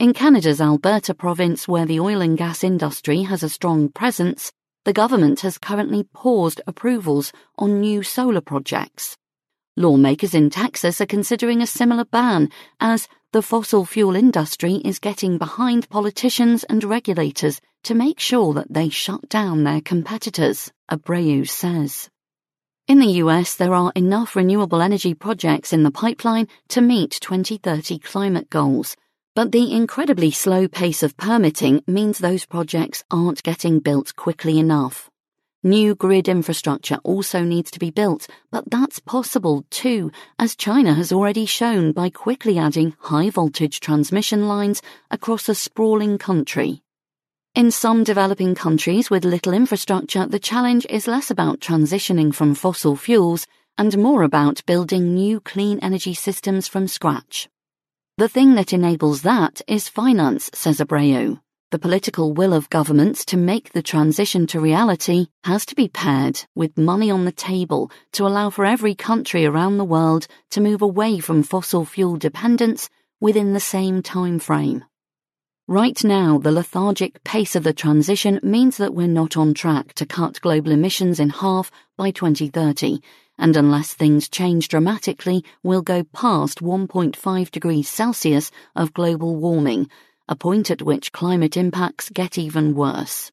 In 0.00 0.12
Canada's 0.12 0.60
Alberta 0.60 1.14
province, 1.14 1.68
where 1.68 1.86
the 1.86 2.00
oil 2.00 2.20
and 2.20 2.36
gas 2.36 2.64
industry 2.64 3.22
has 3.22 3.44
a 3.44 3.48
strong 3.48 3.88
presence, 3.88 4.50
the 4.84 4.92
government 4.92 5.40
has 5.40 5.56
currently 5.56 6.02
paused 6.02 6.60
approvals 6.66 7.32
on 7.58 7.80
new 7.80 8.02
solar 8.02 8.40
projects. 8.40 9.16
Lawmakers 9.76 10.34
in 10.34 10.50
Texas 10.50 11.00
are 11.00 11.06
considering 11.06 11.62
a 11.62 11.66
similar 11.66 12.04
ban 12.04 12.50
as 12.80 13.08
the 13.36 13.42
fossil 13.42 13.84
fuel 13.84 14.16
industry 14.16 14.76
is 14.76 14.98
getting 14.98 15.36
behind 15.36 15.86
politicians 15.90 16.64
and 16.64 16.82
regulators 16.82 17.60
to 17.82 17.94
make 17.94 18.18
sure 18.18 18.54
that 18.54 18.72
they 18.72 18.88
shut 18.88 19.28
down 19.28 19.62
their 19.62 19.82
competitors, 19.82 20.72
Abreu 20.90 21.46
says. 21.46 22.08
In 22.88 22.98
the 22.98 23.20
US, 23.24 23.54
there 23.54 23.74
are 23.74 23.92
enough 23.94 24.36
renewable 24.36 24.80
energy 24.80 25.12
projects 25.12 25.74
in 25.74 25.82
the 25.82 25.90
pipeline 25.90 26.48
to 26.68 26.80
meet 26.80 27.10
2030 27.10 27.98
climate 27.98 28.48
goals, 28.48 28.96
but 29.34 29.52
the 29.52 29.70
incredibly 29.70 30.30
slow 30.30 30.66
pace 30.66 31.02
of 31.02 31.14
permitting 31.18 31.84
means 31.86 32.16
those 32.16 32.46
projects 32.46 33.04
aren't 33.10 33.42
getting 33.42 33.80
built 33.80 34.16
quickly 34.16 34.58
enough. 34.58 35.10
New 35.66 35.96
grid 35.96 36.28
infrastructure 36.28 37.00
also 37.02 37.42
needs 37.42 37.72
to 37.72 37.80
be 37.80 37.90
built, 37.90 38.28
but 38.52 38.62
that's 38.70 39.00
possible 39.00 39.66
too, 39.68 40.12
as 40.38 40.54
China 40.54 40.94
has 40.94 41.10
already 41.10 41.44
shown 41.44 41.90
by 41.90 42.08
quickly 42.08 42.56
adding 42.56 42.94
high 43.00 43.30
voltage 43.30 43.80
transmission 43.80 44.46
lines 44.46 44.80
across 45.10 45.48
a 45.48 45.56
sprawling 45.56 46.18
country. 46.18 46.82
In 47.56 47.72
some 47.72 48.04
developing 48.04 48.54
countries 48.54 49.10
with 49.10 49.24
little 49.24 49.52
infrastructure, 49.52 50.24
the 50.24 50.38
challenge 50.38 50.86
is 50.88 51.08
less 51.08 51.32
about 51.32 51.58
transitioning 51.58 52.32
from 52.32 52.54
fossil 52.54 52.94
fuels 52.94 53.44
and 53.76 53.98
more 53.98 54.22
about 54.22 54.64
building 54.66 55.14
new 55.14 55.40
clean 55.40 55.80
energy 55.80 56.14
systems 56.14 56.68
from 56.68 56.86
scratch. 56.86 57.48
The 58.18 58.28
thing 58.28 58.54
that 58.54 58.72
enables 58.72 59.22
that 59.22 59.62
is 59.66 59.88
finance, 59.88 60.48
says 60.54 60.78
Abreu. 60.78 61.40
The 61.72 61.80
political 61.80 62.32
will 62.32 62.54
of 62.54 62.70
governments 62.70 63.24
to 63.24 63.36
make 63.36 63.72
the 63.72 63.82
transition 63.82 64.46
to 64.48 64.60
reality 64.60 65.26
has 65.42 65.66
to 65.66 65.74
be 65.74 65.88
paired 65.88 66.44
with 66.54 66.78
money 66.78 67.10
on 67.10 67.24
the 67.24 67.32
table 67.32 67.90
to 68.12 68.24
allow 68.24 68.50
for 68.50 68.64
every 68.64 68.94
country 68.94 69.44
around 69.44 69.76
the 69.76 69.84
world 69.84 70.28
to 70.50 70.60
move 70.60 70.80
away 70.80 71.18
from 71.18 71.42
fossil 71.42 71.84
fuel 71.84 72.18
dependence 72.18 72.88
within 73.20 73.52
the 73.52 73.58
same 73.58 74.00
time 74.00 74.38
frame. 74.38 74.84
Right 75.66 76.04
now, 76.04 76.38
the 76.38 76.52
lethargic 76.52 77.24
pace 77.24 77.56
of 77.56 77.64
the 77.64 77.72
transition 77.72 78.38
means 78.44 78.76
that 78.76 78.94
we're 78.94 79.08
not 79.08 79.36
on 79.36 79.52
track 79.52 79.92
to 79.94 80.06
cut 80.06 80.40
global 80.40 80.70
emissions 80.70 81.18
in 81.18 81.30
half 81.30 81.72
by 81.96 82.12
2030, 82.12 83.00
and 83.38 83.56
unless 83.56 83.92
things 83.92 84.28
change 84.28 84.68
dramatically, 84.68 85.44
we'll 85.64 85.82
go 85.82 86.04
past 86.04 86.60
1.5 86.60 87.50
degrees 87.50 87.88
Celsius 87.88 88.52
of 88.76 88.94
global 88.94 89.34
warming 89.34 89.90
a 90.28 90.34
point 90.34 90.70
at 90.70 90.82
which 90.82 91.12
climate 91.12 91.56
impacts 91.56 92.10
get 92.10 92.36
even 92.36 92.74
worse. 92.74 93.30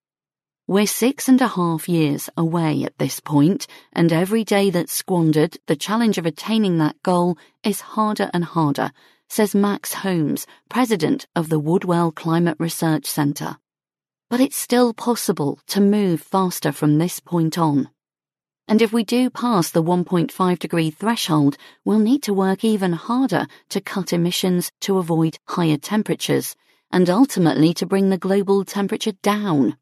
We're 0.67 0.87
six 0.87 1.27
and 1.27 1.41
a 1.41 1.47
half 1.47 1.89
years 1.89 2.29
away 2.37 2.83
at 2.83 2.97
this 2.99 3.19
point, 3.19 3.67
and 3.91 4.13
every 4.13 4.43
day 4.43 4.69
that's 4.69 4.93
squandered, 4.93 5.57
the 5.65 5.75
challenge 5.75 6.17
of 6.17 6.25
attaining 6.25 6.77
that 6.77 7.01
goal 7.03 7.37
is 7.63 7.81
harder 7.81 8.29
and 8.33 8.45
harder, 8.45 8.91
says 9.27 9.55
Max 9.55 9.93
Holmes, 9.93 10.45
president 10.69 11.25
of 11.35 11.49
the 11.49 11.59
Woodwell 11.59 12.11
Climate 12.11 12.57
Research 12.59 13.07
Centre. 13.07 13.57
But 14.29 14.39
it's 14.39 14.55
still 14.55 14.93
possible 14.93 15.59
to 15.67 15.81
move 15.81 16.21
faster 16.21 16.71
from 16.71 16.97
this 16.97 17.19
point 17.19 17.57
on. 17.57 17.89
And 18.67 18.81
if 18.81 18.93
we 18.93 19.03
do 19.03 19.29
pass 19.29 19.71
the 19.71 19.83
1.5 19.83 20.59
degree 20.59 20.91
threshold, 20.91 21.57
we'll 21.83 21.99
need 21.99 22.23
to 22.23 22.33
work 22.33 22.63
even 22.63 22.93
harder 22.93 23.47
to 23.69 23.81
cut 23.81 24.13
emissions 24.13 24.71
to 24.81 24.99
avoid 24.99 25.37
higher 25.47 25.77
temperatures 25.77 26.55
and 26.93 27.09
ultimately 27.09 27.73
to 27.73 27.85
bring 27.85 28.09
the 28.09 28.17
global 28.17 28.63
temperature 28.63 29.11
down. 29.21 29.75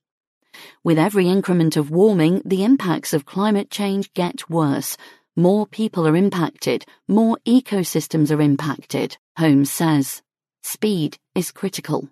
With 0.84 0.98
every 0.98 1.30
increment 1.30 1.77
of 1.77 1.91
warming, 1.91 2.41
the 2.44 2.63
impacts 2.63 3.13
of 3.13 3.27
climate 3.27 3.70
change 3.70 4.12
get 4.13 4.50
worse. 4.50 4.98
More 5.36 5.68
people 5.68 6.08
are 6.08 6.15
impacted, 6.15 6.84
more 7.08 7.38
ecosystems 7.46 8.36
are 8.36 8.41
impacted, 8.41 9.15
Holmes 9.38 9.72
says. 9.72 10.24
Speed 10.63 11.18
is 11.36 11.51
critical. 11.51 12.10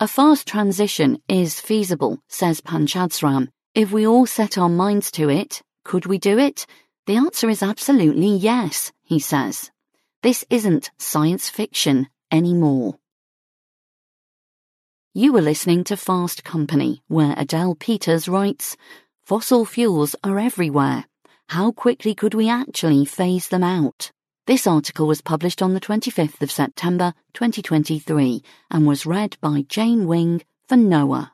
A 0.00 0.08
fast 0.08 0.48
transition 0.48 1.20
is 1.28 1.60
feasible, 1.60 2.18
says 2.28 2.62
Panchadsaram, 2.62 3.48
if 3.74 3.92
we 3.92 4.06
all 4.06 4.24
set 4.24 4.56
our 4.56 4.70
minds 4.70 5.10
to 5.12 5.28
it 5.28 5.62
could 5.84 6.06
we 6.06 6.18
do 6.18 6.38
it? 6.38 6.66
The 7.06 7.16
answer 7.16 7.50
is 7.50 7.62
absolutely 7.62 8.36
yes, 8.36 8.92
he 9.02 9.18
says. 9.18 9.70
This 10.22 10.44
isn't 10.48 10.90
science 10.98 11.48
fiction 11.48 12.08
anymore. 12.30 12.98
You 15.14 15.34
were 15.34 15.42
listening 15.42 15.84
to 15.84 15.96
Fast 15.98 16.42
Company, 16.42 17.02
where 17.06 17.34
Adele 17.36 17.74
Peters 17.74 18.30
writes, 18.30 18.78
Fossil 19.26 19.66
fuels 19.66 20.16
are 20.24 20.38
everywhere. 20.38 21.04
How 21.50 21.70
quickly 21.70 22.14
could 22.14 22.32
we 22.32 22.48
actually 22.48 23.04
phase 23.04 23.48
them 23.48 23.62
out? 23.62 24.10
This 24.46 24.66
article 24.66 25.06
was 25.06 25.20
published 25.20 25.60
on 25.60 25.74
the 25.74 25.80
25th 25.80 26.40
of 26.40 26.50
September 26.50 27.12
2023 27.34 28.42
and 28.70 28.86
was 28.86 29.04
read 29.04 29.36
by 29.42 29.66
Jane 29.68 30.06
Wing 30.06 30.44
for 30.66 30.78
Noa. 30.78 31.32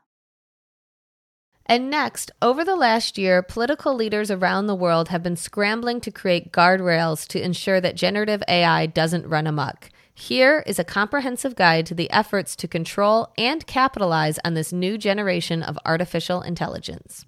And 1.64 1.88
next, 1.88 2.32
over 2.42 2.64
the 2.64 2.74
last 2.74 3.16
year, 3.16 3.44
political 3.44 3.94
leaders 3.94 4.32
around 4.32 4.66
the 4.66 4.74
world 4.74 5.10
have 5.10 5.22
been 5.22 5.36
scrambling 5.36 6.00
to 6.00 6.10
create 6.10 6.50
guardrails 6.50 7.28
to 7.28 7.40
ensure 7.40 7.80
that 7.80 7.94
generative 7.94 8.42
AI 8.48 8.86
doesn't 8.86 9.28
run 9.28 9.46
amok. 9.46 9.90
Here 10.18 10.64
is 10.66 10.80
a 10.80 10.84
comprehensive 10.84 11.54
guide 11.54 11.86
to 11.86 11.94
the 11.94 12.10
efforts 12.10 12.56
to 12.56 12.66
control 12.66 13.32
and 13.38 13.64
capitalize 13.68 14.40
on 14.44 14.54
this 14.54 14.72
new 14.72 14.98
generation 14.98 15.62
of 15.62 15.78
artificial 15.86 16.42
intelligence. 16.42 17.24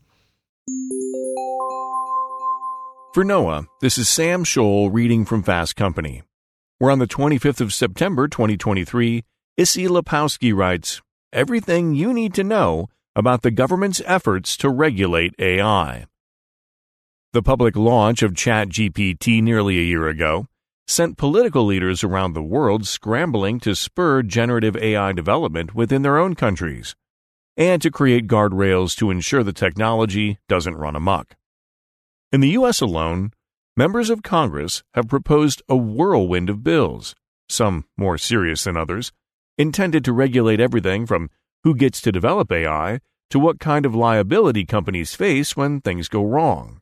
For 3.15 3.23
Noa, 3.23 3.67
this 3.81 3.97
is 3.97 4.09
Sam 4.09 4.43
Scholl 4.43 4.93
reading 4.93 5.25
from 5.25 5.45
Fast 5.45 5.77
Company. 5.77 6.25
We're 6.81 6.91
on 6.91 6.99
the 6.99 7.07
25th 7.07 7.61
of 7.61 7.73
September 7.73 8.27
2023. 8.27 9.23
Issie 9.57 9.87
Lapowsky 9.87 10.53
writes, 10.53 11.01
Everything 11.33 11.95
you 11.95 12.13
need 12.13 12.35
to 12.35 12.43
know 12.43 12.89
about 13.15 13.43
the 13.43 13.53
government's 13.53 14.03
efforts 14.05 14.57
to 14.57 14.69
regulate 14.69 15.33
AI. 15.39 16.07
The 17.33 17.43
public 17.43 17.77
launch 17.77 18.25
of 18.25 18.33
ChatGPT 18.33 19.41
nearly 19.41 19.79
a 19.79 19.85
year 19.85 20.09
ago 20.09 20.49
sent 20.91 21.17
political 21.17 21.65
leaders 21.65 22.03
around 22.03 22.33
the 22.33 22.43
world 22.43 22.87
scrambling 22.87 23.61
to 23.61 23.75
spur 23.75 24.23
generative 24.23 24.77
AI 24.77 25.13
development 25.13 25.75
within 25.75 26.03
their 26.03 26.19
own 26.19 26.35
countries 26.35 26.97
and 27.57 27.83
to 27.83 27.91
create 27.91 28.27
guardrails 28.27 28.97
to 28.97 29.11
ensure 29.11 29.43
the 29.43 29.53
technology 29.53 30.39
doesn't 30.49 30.77
run 30.77 30.97
amok. 30.97 31.37
In 32.33 32.41
the 32.41 32.51
U.S. 32.51 32.81
alone, 32.81 33.33
members 33.77 34.09
of 34.09 34.23
Congress 34.23 34.83
have 34.95 35.09
proposed 35.09 35.63
a 35.69 35.77
whirlwind 35.77 36.49
of 36.49 36.65
bills, 36.65 37.15
some 37.49 37.85
more 37.97 38.17
serious 38.19 38.65
than 38.65 38.77
others, 38.77 39.13
intended 39.59 40.05
to 40.05 40.13
regulate 40.13 40.61
everything 40.61 41.07
from 41.07 41.29
who 41.65 41.75
gets 41.75 42.01
to 42.01 42.13
develop 42.13 42.51
AI 42.51 43.01
to 43.29 43.39
what 43.39 43.61
kind 43.61 43.85
of 43.85 43.95
liability 43.95 44.65
companies 44.65 45.15
face 45.15 45.57
when 45.57 45.81
things 45.81 46.09
go 46.09 46.25
wrong. 46.25 46.81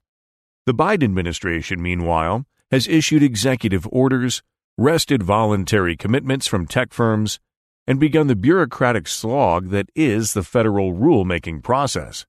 The 0.65 0.75
Biden 0.75 1.05
administration, 1.05 1.83
meanwhile, 1.83 2.47
has 2.71 2.87
issued 2.89 3.23
executive 3.23 3.89
orders, 3.91 4.43
wrested 4.77 5.23
voluntary 5.23 5.97
commitments 5.97 6.47
from 6.47 6.67
tech 6.67 6.93
firms, 6.93 7.39
and 7.87 7.99
begun 7.99 8.27
the 8.27 8.37
bureaucratic 8.37 9.09
slog 9.09 9.71
that 9.71 9.89
is 9.95 10.35
the 10.35 10.43
federal 10.43 10.93
rulemaking 10.93 11.63
process. 11.63 12.27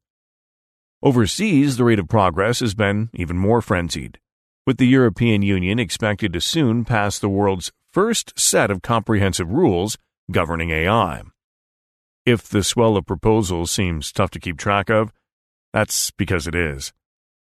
Overseas, 1.03 1.77
the 1.77 1.83
rate 1.83 1.99
of 1.99 2.07
progress 2.07 2.59
has 2.61 2.73
been 2.73 3.09
even 3.13 3.37
more 3.37 3.61
frenzied, 3.61 4.19
with 4.65 4.77
the 4.77 4.87
European 4.87 5.41
Union 5.41 5.79
expected 5.79 6.33
to 6.33 6.41
soon 6.41 6.85
pass 6.85 7.19
the 7.19 7.29
world's 7.29 7.71
first 7.91 8.37
set 8.39 8.71
of 8.71 8.81
comprehensive 8.81 9.49
rules 9.49 9.97
governing 10.31 10.71
AI. 10.71 11.23
If 12.25 12.47
the 12.47 12.63
swell 12.63 12.95
of 12.95 13.05
proposals 13.05 13.71
seems 13.71 14.11
tough 14.11 14.29
to 14.31 14.39
keep 14.39 14.57
track 14.57 14.89
of, 14.89 15.11
that's 15.73 16.11
because 16.11 16.47
it 16.47 16.55
is. 16.55 16.93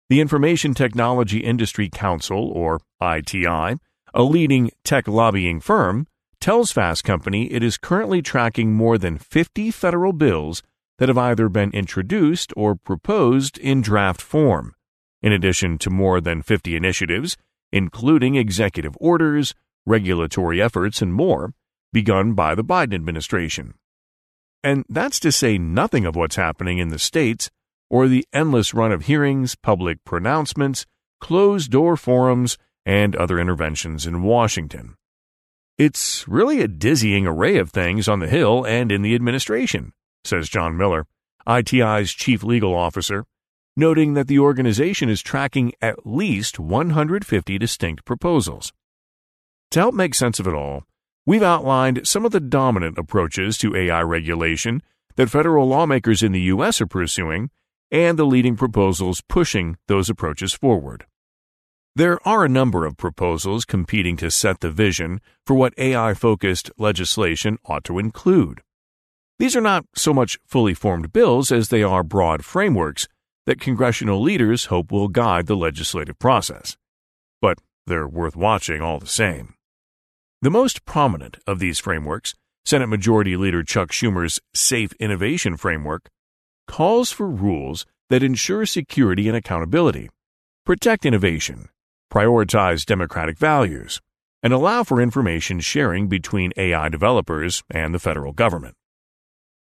The 0.09 0.21
Information 0.21 0.73
Technology 0.73 1.41
Industry 1.41 1.87
Council, 1.87 2.49
or 2.49 2.81
ITI, 2.99 3.77
a 4.11 4.23
leading 4.23 4.71
tech 4.83 5.07
lobbying 5.07 5.59
firm, 5.59 6.07
tells 6.41 6.71
Fast 6.71 7.03
Company 7.03 7.53
it 7.53 7.61
is 7.61 7.77
currently 7.77 8.23
tracking 8.23 8.73
more 8.73 8.97
than 8.97 9.19
50 9.19 9.69
federal 9.69 10.11
bills 10.11 10.63
that 10.97 11.09
have 11.09 11.17
either 11.19 11.47
been 11.47 11.69
introduced 11.73 12.51
or 12.57 12.73
proposed 12.73 13.59
in 13.59 13.81
draft 13.81 14.19
form, 14.19 14.73
in 15.21 15.31
addition 15.31 15.77
to 15.77 15.91
more 15.91 16.19
than 16.19 16.41
50 16.41 16.75
initiatives, 16.75 17.37
including 17.71 18.33
executive 18.33 18.97
orders, 18.99 19.53
regulatory 19.85 20.59
efforts, 20.59 21.03
and 21.03 21.13
more, 21.13 21.53
begun 21.93 22.33
by 22.33 22.55
the 22.55 22.63
Biden 22.63 22.95
administration. 22.95 23.75
And 24.63 24.85
that's 24.89 25.19
to 25.19 25.31
say 25.31 25.59
nothing 25.59 26.07
of 26.07 26.15
what's 26.15 26.35
happening 26.35 26.79
in 26.79 26.89
the 26.89 26.97
states 26.97 27.51
or 27.89 28.07
the 28.07 28.25
endless 28.31 28.73
run 28.73 28.91
of 28.91 29.05
hearings, 29.05 29.55
public 29.55 30.03
pronouncements, 30.03 30.85
closed 31.19 31.71
door 31.71 31.97
forums, 31.97 32.57
and 32.85 33.15
other 33.15 33.39
interventions 33.39 34.05
in 34.05 34.23
Washington. 34.23 34.95
It's 35.77 36.27
really 36.27 36.61
a 36.61 36.67
dizzying 36.67 37.25
array 37.25 37.57
of 37.57 37.71
things 37.71 38.07
on 38.07 38.19
the 38.19 38.27
Hill 38.27 38.65
and 38.65 38.91
in 38.91 39.01
the 39.01 39.15
administration, 39.15 39.93
says 40.23 40.49
John 40.49 40.75
Miller, 40.75 41.05
ITI's 41.47 42.11
chief 42.11 42.43
legal 42.43 42.75
officer, 42.75 43.25
noting 43.77 44.13
that 44.13 44.27
the 44.27 44.39
organization 44.39 45.09
is 45.09 45.21
tracking 45.21 45.71
at 45.81 46.05
least 46.05 46.59
150 46.59 47.57
distinct 47.57 48.03
proposals. 48.05 48.73
To 49.71 49.79
help 49.79 49.95
make 49.95 50.15
sense 50.15 50.39
of 50.39 50.47
it 50.47 50.53
all, 50.53 50.83
we've 51.25 51.43
outlined 51.43 52.07
some 52.07 52.25
of 52.25 52.31
the 52.31 52.39
dominant 52.39 52.97
approaches 52.97 53.57
to 53.59 53.75
AI 53.75 54.01
regulation 54.01 54.81
that 55.15 55.29
federal 55.29 55.67
lawmakers 55.67 56.21
in 56.21 56.31
the 56.31 56.41
U.S. 56.41 56.81
are 56.81 56.87
pursuing 56.87 57.51
and 57.91 58.17
the 58.17 58.25
leading 58.25 58.55
proposals 58.55 59.21
pushing 59.27 59.77
those 59.87 60.09
approaches 60.09 60.53
forward. 60.53 61.05
There 61.95 62.25
are 62.27 62.45
a 62.45 62.49
number 62.49 62.85
of 62.85 62.97
proposals 62.97 63.65
competing 63.65 64.15
to 64.17 64.31
set 64.31 64.59
the 64.59 64.69
vision 64.69 65.21
for 65.45 65.55
what 65.55 65.73
AI 65.77 66.13
focused 66.13 66.71
legislation 66.77 67.57
ought 67.65 67.83
to 67.85 67.99
include. 67.99 68.61
These 69.39 69.55
are 69.55 69.61
not 69.61 69.85
so 69.95 70.13
much 70.13 70.37
fully 70.45 70.73
formed 70.73 71.11
bills 71.11 71.51
as 71.51 71.69
they 71.69 71.81
are 71.81 72.03
broad 72.03 72.45
frameworks 72.45 73.07
that 73.45 73.59
congressional 73.59 74.21
leaders 74.21 74.65
hope 74.65 74.91
will 74.91 75.07
guide 75.07 75.47
the 75.47 75.55
legislative 75.55 76.19
process. 76.19 76.77
But 77.41 77.57
they're 77.87 78.07
worth 78.07 78.35
watching 78.35 78.81
all 78.81 78.99
the 78.99 79.07
same. 79.07 79.55
The 80.41 80.51
most 80.51 80.85
prominent 80.85 81.37
of 81.47 81.59
these 81.59 81.79
frameworks, 81.79 82.35
Senate 82.63 82.87
Majority 82.87 83.35
Leader 83.35 83.63
Chuck 83.63 83.89
Schumer's 83.89 84.39
Safe 84.53 84.93
Innovation 84.99 85.57
Framework, 85.57 86.09
calls 86.69 87.11
for 87.11 87.27
rules 87.27 87.85
that 88.11 88.21
ensure 88.21 88.65
security 88.65 89.27
and 89.27 89.35
accountability, 89.35 90.07
protect 90.65 91.03
innovation, 91.03 91.67
prioritize 92.13 92.85
democratic 92.85 93.39
values, 93.39 93.99
and 94.43 94.53
allow 94.53 94.83
for 94.83 95.01
information 95.01 95.59
sharing 95.59 96.07
between 96.07 96.53
AI 96.55 96.87
developers 96.87 97.63
and 97.71 97.93
the 97.93 97.99
federal 97.99 98.33
government. 98.33 98.75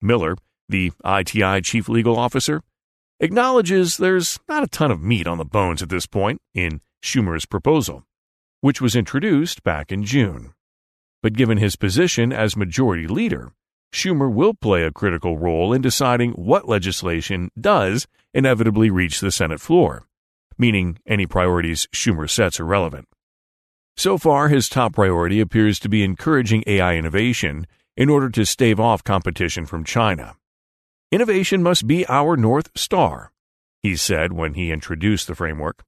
Miller, 0.01 0.35
the 0.67 0.91
ITI 1.05 1.61
chief 1.61 1.87
legal 1.87 2.17
officer, 2.17 2.61
acknowledges 3.21 3.95
there's 3.95 4.37
not 4.49 4.63
a 4.63 4.67
ton 4.67 4.91
of 4.91 5.01
meat 5.01 5.25
on 5.25 5.37
the 5.37 5.45
bones 5.45 5.81
at 5.81 5.89
this 5.89 6.05
point 6.05 6.41
in 6.53 6.81
Schumer's 7.01 7.45
proposal, 7.45 8.03
which 8.59 8.81
was 8.81 8.95
introduced 8.95 9.63
back 9.63 9.89
in 9.89 10.03
June. 10.03 10.53
But 11.23 11.33
given 11.33 11.57
his 11.57 11.77
position 11.77 12.33
as 12.33 12.57
majority 12.57 13.07
leader, 13.07 13.53
Schumer 13.93 14.31
will 14.31 14.53
play 14.53 14.83
a 14.83 14.91
critical 14.91 15.37
role 15.37 15.73
in 15.73 15.81
deciding 15.81 16.31
what 16.33 16.67
legislation 16.67 17.49
does 17.59 18.07
inevitably 18.33 18.89
reach 18.89 19.19
the 19.19 19.31
Senate 19.31 19.59
floor, 19.59 20.03
meaning 20.57 20.99
any 21.07 21.25
priorities 21.25 21.87
Schumer 21.93 22.29
sets 22.29 22.59
are 22.59 22.65
relevant. 22.65 23.07
So 23.97 24.17
far, 24.17 24.47
his 24.47 24.69
top 24.69 24.93
priority 24.93 25.39
appears 25.39 25.79
to 25.79 25.89
be 25.89 26.03
encouraging 26.03 26.63
AI 26.67 26.95
innovation 26.95 27.67
in 27.97 28.09
order 28.09 28.29
to 28.29 28.45
stave 28.45 28.79
off 28.79 29.03
competition 29.03 29.65
from 29.65 29.83
China. 29.83 30.35
Innovation 31.11 31.63
must 31.63 31.87
be 31.87 32.07
our 32.07 32.37
North 32.37 32.69
Star, 32.75 33.31
he 33.81 33.95
said 33.95 34.31
when 34.31 34.53
he 34.53 34.71
introduced 34.71 35.27
the 35.27 35.35
framework. 35.35 35.83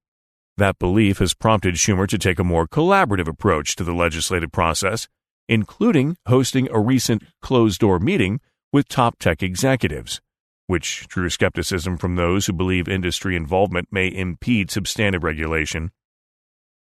That 0.58 0.80
belief 0.80 1.20
has 1.20 1.34
prompted 1.34 1.76
Schumer 1.76 2.08
to 2.08 2.18
take 2.18 2.40
a 2.40 2.44
more 2.44 2.68
collaborative 2.68 3.28
approach 3.28 3.76
to 3.78 3.84
the 3.84 3.94
legislative 3.94 4.52
process 4.52 5.08
including 5.52 6.16
hosting 6.28 6.70
a 6.72 6.80
recent 6.80 7.22
closed 7.42 7.82
door 7.82 8.00
meeting 8.00 8.40
with 8.72 8.88
top 8.88 9.20
tech 9.20 9.44
executives, 9.44 10.22
which 10.68 11.06
drew 11.10 11.30
skepticism 11.30 11.98
from 11.98 12.16
those 12.16 12.46
who 12.46 12.54
believe 12.54 12.88
industry 12.88 13.36
involvement 13.36 13.86
may 13.92 14.08
impede 14.08 14.72
substantive 14.72 15.26
regulation. 15.26 15.92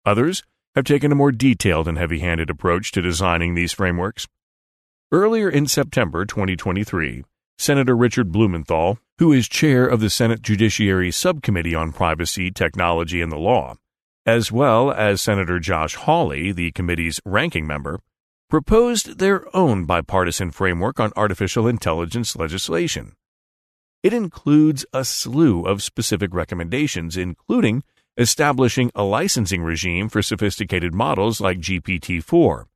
Others 0.06 0.44
have 0.76 0.84
taken 0.84 1.10
a 1.10 1.16
more 1.16 1.32
detailed 1.32 1.88
and 1.88 1.98
heavy 1.98 2.20
handed 2.20 2.50
approach 2.50 2.92
to 2.92 3.02
designing 3.02 3.56
these 3.56 3.72
frameworks. 3.72 4.28
Earlier 5.10 5.50
in 5.50 5.66
September 5.66 6.24
2023, 6.24 7.24
Senator 7.58 7.96
Richard 7.96 8.30
Blumenthal, 8.30 9.00
who 9.18 9.32
is 9.32 9.48
chair 9.48 9.84
of 9.84 9.98
the 9.98 10.08
Senate 10.08 10.40
Judiciary 10.40 11.10
Subcommittee 11.10 11.74
on 11.74 11.90
Privacy, 11.90 12.52
Technology, 12.52 13.20
and 13.20 13.32
the 13.32 13.36
Law, 13.36 13.74
as 14.24 14.52
well 14.52 14.92
as 14.92 15.20
Senator 15.20 15.58
Josh 15.58 15.96
Hawley, 15.96 16.52
the 16.52 16.70
committee's 16.70 17.18
ranking 17.26 17.66
member, 17.66 17.98
proposed 18.52 19.18
their 19.18 19.46
own 19.56 19.86
bipartisan 19.86 20.50
framework 20.50 21.00
on 21.00 21.10
artificial 21.16 21.66
intelligence 21.66 22.36
legislation. 22.36 23.14
It 24.02 24.12
includes 24.12 24.84
a 24.92 25.06
slew 25.06 25.64
of 25.64 25.82
specific 25.82 26.34
recommendations, 26.34 27.16
including 27.16 27.82
establishing 28.18 28.90
a 28.94 29.04
licensing 29.04 29.62
regime 29.62 30.10
for 30.10 30.20
sophisticated 30.20 30.92
models 30.92 31.40
like 31.40 31.60
GPT 31.60 32.22
4, 32.22 32.68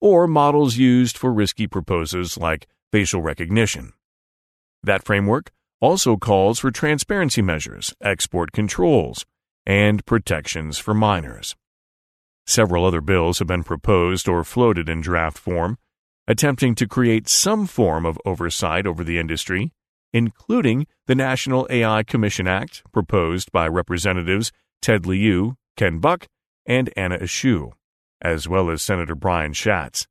or 0.00 0.28
models 0.28 0.76
used 0.76 1.18
for 1.18 1.32
risky 1.32 1.66
purposes 1.66 2.38
like 2.38 2.68
facial 2.92 3.20
recognition. 3.20 3.94
That 4.84 5.02
framework 5.02 5.50
also 5.80 6.16
calls 6.16 6.60
for 6.60 6.70
transparency 6.70 7.42
measures, 7.42 7.92
export 8.00 8.52
controls, 8.52 9.26
and 9.66 10.06
protections 10.06 10.78
for 10.78 10.94
minors. 10.94 11.56
Several 12.46 12.84
other 12.84 13.00
bills 13.00 13.40
have 13.40 13.48
been 13.48 13.64
proposed 13.64 14.28
or 14.28 14.44
floated 14.44 14.88
in 14.88 15.00
draft 15.00 15.36
form, 15.36 15.78
attempting 16.28 16.74
to 16.76 16.86
create 16.86 17.28
some 17.28 17.66
form 17.66 18.06
of 18.06 18.20
oversight 18.24 18.86
over 18.86 19.02
the 19.02 19.18
industry, 19.18 19.72
including 20.12 20.86
the 21.06 21.14
National 21.14 21.66
AI 21.70 22.02
Commission 22.02 22.46
Act 22.46 22.82
proposed 22.92 23.50
by 23.50 23.66
Representatives 23.66 24.52
Ted 24.80 25.06
Lieu, 25.06 25.56
Ken 25.76 25.98
Buck, 25.98 26.26
and 26.64 26.92
Anna 26.96 27.18
Eshoo, 27.18 27.72
as 28.22 28.48
well 28.48 28.70
as 28.70 28.80
Senator 28.80 29.14
Brian 29.14 29.52
Schatz, 29.52 30.06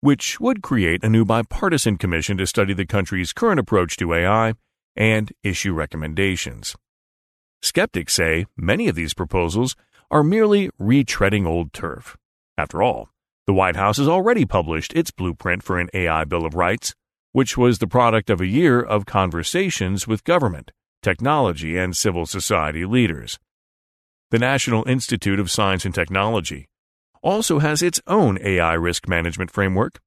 which 0.00 0.40
would 0.40 0.62
create 0.62 1.04
a 1.04 1.08
new 1.08 1.24
bipartisan 1.24 1.96
commission 1.98 2.36
to 2.36 2.46
study 2.46 2.74
the 2.74 2.86
country's 2.86 3.32
current 3.32 3.60
approach 3.60 3.96
to 3.96 4.12
AI 4.12 4.54
and 4.96 5.32
issue 5.42 5.72
recommendations. 5.72 6.74
Skeptics 7.62 8.14
say 8.14 8.46
many 8.56 8.88
of 8.88 8.94
these 8.94 9.14
proposals 9.14 9.74
are 10.10 10.22
merely 10.22 10.70
retreading 10.80 11.46
old 11.46 11.72
turf. 11.72 12.16
After 12.56 12.82
all, 12.82 13.10
the 13.46 13.54
White 13.54 13.76
House 13.76 13.98
has 13.98 14.08
already 14.08 14.44
published 14.44 14.92
its 14.94 15.10
blueprint 15.10 15.62
for 15.62 15.78
an 15.78 15.88
AI 15.94 16.24
Bill 16.24 16.44
of 16.44 16.54
Rights, 16.54 16.94
which 17.32 17.56
was 17.56 17.78
the 17.78 17.86
product 17.86 18.30
of 18.30 18.40
a 18.40 18.46
year 18.46 18.80
of 18.80 19.06
conversations 19.06 20.06
with 20.06 20.24
government, 20.24 20.72
technology, 21.02 21.76
and 21.76 21.96
civil 21.96 22.26
society 22.26 22.84
leaders. 22.84 23.38
The 24.30 24.38
National 24.38 24.88
Institute 24.88 25.38
of 25.38 25.50
Science 25.50 25.84
and 25.84 25.94
Technology 25.94 26.66
also 27.22 27.58
has 27.58 27.82
its 27.82 28.00
own 28.06 28.38
AI 28.42 28.74
risk 28.74 29.08
management 29.08 29.50
framework. 29.50 30.00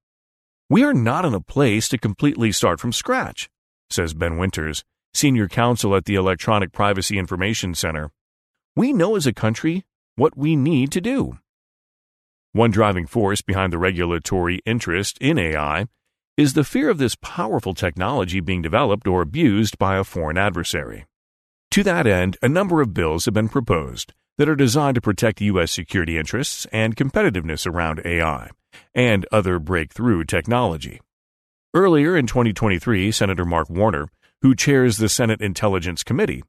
We 0.70 0.84
are 0.84 0.94
not 0.94 1.26
in 1.26 1.34
a 1.34 1.42
place 1.42 1.88
to 1.90 1.98
completely 1.98 2.52
start 2.52 2.80
from 2.80 2.94
scratch, 2.94 3.50
says 3.90 4.14
Ben 4.14 4.38
Winters, 4.38 4.84
senior 5.14 5.48
counsel 5.48 5.96
at 5.96 6.06
the 6.06 6.16
Electronic 6.16 6.72
Privacy 6.72 7.18
Information 7.18 7.74
Center. 7.76 8.12
We 8.76 8.94
know 8.94 9.16
as 9.16 9.26
a 9.26 9.34
country 9.34 9.86
what 10.20 10.38
we 10.38 10.56
need 10.56 10.92
to 10.92 11.02
do. 11.02 11.40
One 12.52 12.72
driving 12.72 13.08
force 13.08 13.42
behind 13.42 13.72
the 13.72 13.78
regulatory 13.78 14.60
interest 14.66 15.18
in 15.20 15.40
AI 15.40 15.86
is 16.36 16.54
the 16.54 16.64
fear 16.64 16.90
of 16.90 16.98
this 16.98 17.16
powerful 17.22 17.74
technology 17.74 18.40
being 18.40 18.62
developed 18.62 19.08
or 19.08 19.22
abused 19.22 19.78
by 19.78 19.98
a 19.98 20.04
foreign 20.04 20.38
adversary. 20.38 21.06
To 21.72 21.84
that 21.84 22.06
end, 22.06 22.38
a 22.42 22.50
number 22.50 22.82
of 22.82 22.94
bills 22.94 23.26
have 23.26 23.34
been 23.34 23.50
proposed 23.50 24.14
that 24.38 24.50
are 24.50 24.56
designed 24.56 24.96
to 24.96 25.02
protect 25.02 25.42
U.S. 25.42 25.72
security 25.72 26.18
interests 26.18 26.66
and 26.72 26.96
competitiveness 26.96 27.68
around 27.68 28.02
AI 28.04 28.50
and 28.96 29.26
other 29.32 29.60
breakthrough 29.60 30.24
technology. 30.24 31.00
Earlier 31.74 32.18
in 32.18 32.26
2023, 32.26 33.12
Senator 33.12 33.46
Mark 33.46 33.70
Warner, 33.70 34.08
who 34.42 34.56
chairs 34.56 34.98
the 34.98 35.10
Senate 35.10 35.42
Intelligence 35.42 36.04
Committee, 36.04 36.44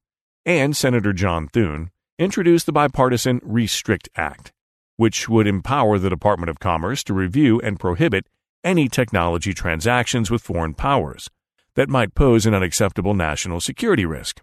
and 0.47 0.77
Senator 0.77 1.13
John 1.13 1.49
Thune 1.49 1.91
introduced 2.21 2.67
the 2.67 2.73
bipartisan 2.73 3.41
Restrict 3.43 4.07
Act, 4.15 4.53
which 4.99 5.27
would 5.27 5.47
empower 5.47 5.99
the 5.99 6.11
Department 6.11 6.51
of 6.51 6.61
Commerce 6.61 7.03
to 7.05 7.15
review 7.15 7.59
and 7.61 7.81
prohibit 7.81 8.27
any 8.63 8.89
technology 8.89 9.55
transactions 9.55 10.31
with 10.31 10.43
foreign 10.43 10.75
powers 10.75 11.31
that 11.77 11.89
might 11.89 12.15
pose 12.15 12.45
an 12.45 12.55
unacceptable 12.55 13.15
national 13.15 13.59
security 13.59 14.05
risk. 14.05 14.43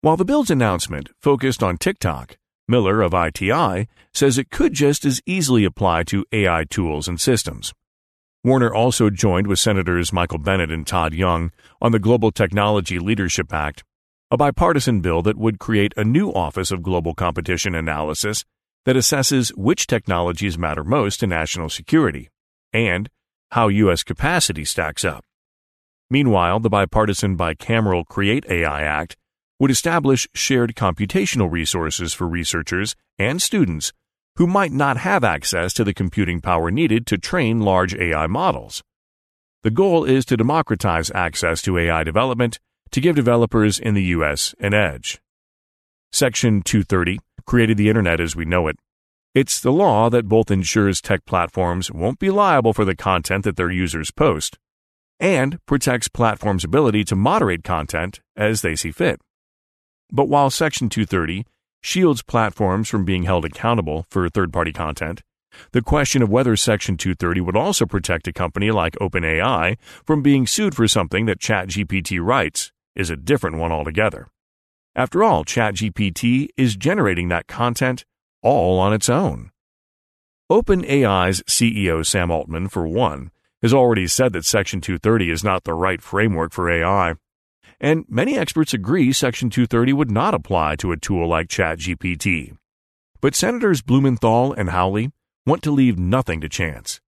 While 0.00 0.16
the 0.16 0.24
bill's 0.24 0.48
announcement 0.48 1.10
focused 1.20 1.60
on 1.60 1.76
TikTok, 1.76 2.36
Miller 2.68 3.02
of 3.02 3.14
ITI 3.14 3.88
says 4.14 4.38
it 4.38 4.50
could 4.50 4.72
just 4.72 5.04
as 5.04 5.20
easily 5.26 5.64
apply 5.64 6.04
to 6.04 6.24
AI 6.30 6.64
tools 6.70 7.08
and 7.08 7.20
systems. 7.20 7.74
Warner 8.44 8.72
also 8.72 9.10
joined 9.10 9.48
with 9.48 9.58
Senators 9.58 10.12
Michael 10.12 10.38
Bennet 10.38 10.70
and 10.70 10.86
Todd 10.86 11.14
Young 11.14 11.50
on 11.80 11.90
the 11.90 11.98
Global 11.98 12.30
Technology 12.30 13.00
Leadership 13.00 13.52
Act, 13.52 13.82
a 14.32 14.36
bipartisan 14.38 15.02
bill 15.02 15.20
that 15.20 15.36
would 15.36 15.58
create 15.58 15.92
a 15.94 16.02
new 16.02 16.30
Office 16.32 16.70
of 16.70 16.82
Global 16.82 17.12
Competition 17.12 17.74
Analysis 17.74 18.46
that 18.86 18.96
assesses 18.96 19.50
which 19.58 19.86
technologies 19.86 20.56
matter 20.56 20.82
most 20.82 21.20
to 21.20 21.26
national 21.26 21.68
security 21.68 22.30
and 22.72 23.10
how 23.50 23.68
U.S. 23.68 24.02
capacity 24.02 24.64
stacks 24.64 25.04
up. 25.04 25.22
Meanwhile, 26.08 26.60
the 26.60 26.70
bipartisan 26.70 27.36
bicameral 27.36 28.06
Create 28.06 28.46
AI 28.48 28.80
Act 28.80 29.18
would 29.60 29.70
establish 29.70 30.26
shared 30.32 30.74
computational 30.74 31.52
resources 31.52 32.14
for 32.14 32.26
researchers 32.26 32.96
and 33.18 33.42
students 33.42 33.92
who 34.36 34.46
might 34.46 34.72
not 34.72 34.96
have 34.96 35.22
access 35.22 35.74
to 35.74 35.84
the 35.84 35.92
computing 35.92 36.40
power 36.40 36.70
needed 36.70 37.06
to 37.08 37.18
train 37.18 37.60
large 37.60 37.94
AI 37.94 38.26
models. 38.28 38.82
The 39.62 39.70
goal 39.70 40.06
is 40.06 40.24
to 40.24 40.38
democratize 40.38 41.10
access 41.14 41.60
to 41.62 41.76
AI 41.76 42.02
development 42.02 42.58
to 42.92 43.00
give 43.00 43.16
developers 43.16 43.78
in 43.78 43.94
the 43.94 44.04
U.S. 44.16 44.54
an 44.60 44.74
edge. 44.74 45.20
Section 46.12 46.62
230 46.62 47.18
created 47.46 47.78
the 47.78 47.88
Internet 47.88 48.20
as 48.20 48.36
we 48.36 48.44
know 48.44 48.68
it. 48.68 48.76
It's 49.34 49.60
the 49.60 49.72
law 49.72 50.10
that 50.10 50.28
both 50.28 50.50
ensures 50.50 51.00
tech 51.00 51.24
platforms 51.24 51.90
won't 51.90 52.18
be 52.18 52.28
liable 52.28 52.74
for 52.74 52.84
the 52.84 52.94
content 52.94 53.44
that 53.44 53.56
their 53.56 53.70
users 53.70 54.10
post 54.10 54.58
and 55.18 55.58
protects 55.64 56.08
platforms' 56.08 56.64
ability 56.64 57.04
to 57.04 57.16
moderate 57.16 57.64
content 57.64 58.20
as 58.36 58.60
they 58.60 58.76
see 58.76 58.90
fit. 58.90 59.20
But 60.10 60.28
while 60.28 60.50
Section 60.50 60.90
230 60.90 61.46
shields 61.80 62.22
platforms 62.22 62.90
from 62.90 63.06
being 63.06 63.22
held 63.22 63.46
accountable 63.46 64.04
for 64.10 64.28
third 64.28 64.52
party 64.52 64.72
content, 64.72 65.22
the 65.72 65.80
question 65.80 66.22
of 66.22 66.28
whether 66.28 66.56
Section 66.56 66.96
230 66.96 67.40
would 67.40 67.56
also 67.56 67.86
protect 67.86 68.28
a 68.28 68.32
company 68.32 68.70
like 68.70 68.94
OpenAI 68.96 69.78
from 70.04 70.22
being 70.22 70.46
sued 70.46 70.74
for 70.74 70.86
something 70.86 71.24
that 71.26 71.40
ChatGPT 71.40 72.22
writes 72.22 72.71
is 72.94 73.10
a 73.10 73.16
different 73.16 73.56
one 73.56 73.72
altogether. 73.72 74.28
After 74.94 75.24
all, 75.24 75.44
ChatGPT 75.44 76.48
is 76.56 76.76
generating 76.76 77.28
that 77.28 77.46
content 77.46 78.04
all 78.42 78.78
on 78.78 78.92
its 78.92 79.08
own. 79.08 79.50
OpenAI's 80.50 81.42
CEO 81.48 82.04
Sam 82.04 82.30
Altman, 82.30 82.68
for 82.68 82.86
one, 82.86 83.30
has 83.62 83.72
already 83.72 84.06
said 84.06 84.32
that 84.34 84.44
Section 84.44 84.80
230 84.80 85.30
is 85.30 85.44
not 85.44 85.64
the 85.64 85.74
right 85.74 86.02
framework 86.02 86.52
for 86.52 86.70
AI 86.70 87.14
and 87.82 88.04
many 88.08 88.38
experts 88.38 88.72
agree 88.72 89.12
Section 89.12 89.50
230 89.50 89.92
would 89.92 90.10
not 90.10 90.34
apply 90.34 90.76
to 90.76 90.92
a 90.92 90.96
tool 90.96 91.28
like 91.28 91.48
ChatGPT. 91.48 92.56
But 93.20 93.34
Senators 93.34 93.82
Blumenthal 93.82 94.52
and 94.52 94.70
Hawley 94.70 95.10
want 95.44 95.62
to 95.64 95.72
leave 95.72 95.98
nothing 95.98 96.40
to 96.40 96.48
chance. 96.48 97.00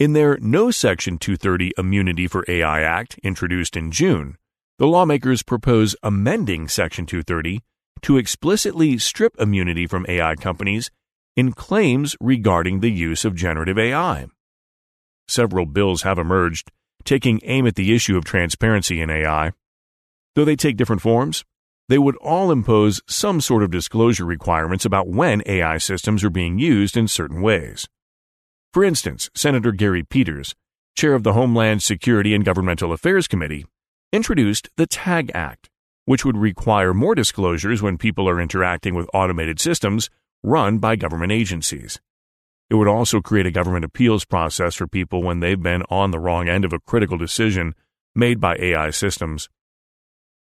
In 0.00 0.14
their 0.14 0.38
No 0.38 0.70
Section 0.70 1.18
230 1.18 1.72
Immunity 1.76 2.26
for 2.26 2.44
AI 2.48 2.80
Act, 2.80 3.18
introduced 3.22 3.76
in 3.76 3.90
June, 3.90 4.38
the 4.78 4.86
lawmakers 4.86 5.42
propose 5.42 5.94
amending 6.02 6.66
Section 6.66 7.06
230 7.06 7.60
to 8.02 8.16
explicitly 8.16 8.98
strip 8.98 9.34
immunity 9.38 9.86
from 9.86 10.04
AI 10.08 10.34
companies 10.34 10.90
in 11.36 11.52
claims 11.52 12.16
regarding 12.20 12.80
the 12.80 12.90
use 12.90 13.24
of 13.24 13.34
generative 13.34 13.78
AI. 13.78 14.26
Several 15.28 15.64
bills 15.64 16.02
have 16.02 16.18
emerged, 16.18 16.70
taking 17.04 17.40
aim 17.44 17.66
at 17.66 17.76
the 17.76 17.94
issue 17.94 18.16
of 18.16 18.24
transparency 18.24 19.00
in 19.00 19.10
AI. 19.10 19.52
Though 20.34 20.44
they 20.44 20.56
take 20.56 20.76
different 20.76 21.02
forms, 21.02 21.44
they 21.88 21.98
would 21.98 22.16
all 22.16 22.50
impose 22.50 23.00
some 23.08 23.40
sort 23.40 23.62
of 23.62 23.70
disclosure 23.70 24.24
requirements 24.24 24.84
about 24.84 25.08
when 25.08 25.42
AI 25.46 25.78
systems 25.78 26.24
are 26.24 26.30
being 26.30 26.58
used 26.58 26.96
in 26.96 27.08
certain 27.08 27.42
ways. 27.42 27.88
For 28.72 28.82
instance, 28.82 29.30
Senator 29.34 29.70
Gary 29.70 30.02
Peters, 30.02 30.54
chair 30.96 31.14
of 31.14 31.22
the 31.22 31.34
Homeland 31.34 31.82
Security 31.82 32.34
and 32.34 32.44
Governmental 32.44 32.92
Affairs 32.92 33.28
Committee, 33.28 33.66
introduced 34.14 34.68
the 34.76 34.86
TAG 34.86 35.32
Act, 35.34 35.68
which 36.04 36.24
would 36.24 36.36
require 36.36 36.94
more 36.94 37.16
disclosures 37.16 37.82
when 37.82 37.98
people 37.98 38.28
are 38.28 38.40
interacting 38.40 38.94
with 38.94 39.10
automated 39.12 39.58
systems 39.58 40.08
run 40.40 40.78
by 40.78 40.94
government 40.94 41.32
agencies. 41.32 42.00
It 42.70 42.76
would 42.76 42.86
also 42.86 43.20
create 43.20 43.46
a 43.46 43.50
government 43.50 43.84
appeals 43.84 44.24
process 44.24 44.76
for 44.76 44.86
people 44.86 45.24
when 45.24 45.40
they've 45.40 45.60
been 45.60 45.82
on 45.90 46.12
the 46.12 46.20
wrong 46.20 46.48
end 46.48 46.64
of 46.64 46.72
a 46.72 46.78
critical 46.78 47.18
decision 47.18 47.74
made 48.14 48.40
by 48.40 48.54
AI 48.56 48.90
systems. 48.90 49.48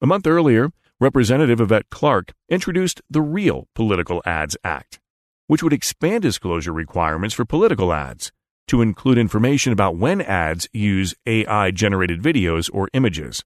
A 0.03 0.07
month 0.07 0.27
earlier, 0.27 0.71
Representative 0.99 1.61
Yvette 1.61 1.91
Clarke 1.91 2.35
introduced 2.49 3.01
the 3.09 3.23
Real 3.23 3.69
Political 3.77 4.21
Ads 4.27 4.57
Act, 4.65 4.99
which 5.47 5.63
would 5.63 5.73
expand 5.73 6.23
disclosure 6.23 6.73
requirements 6.73 7.37
for 7.37 7.45
political 7.45 7.93
ads 7.93 8.33
to 8.67 8.83
include 8.83 9.17
information 9.17 9.73
about 9.73 9.97
when 9.97 10.21
ads 10.21 10.69
use 10.73 11.15
AI 11.25 11.71
generated 11.71 12.21
videos 12.21 12.69
or 12.73 12.89
images. 12.93 13.45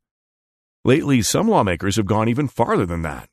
Lately, 0.86 1.22
some 1.22 1.48
lawmakers 1.48 1.96
have 1.96 2.04
gone 2.04 2.28
even 2.28 2.46
farther 2.46 2.84
than 2.84 3.00
that. 3.00 3.30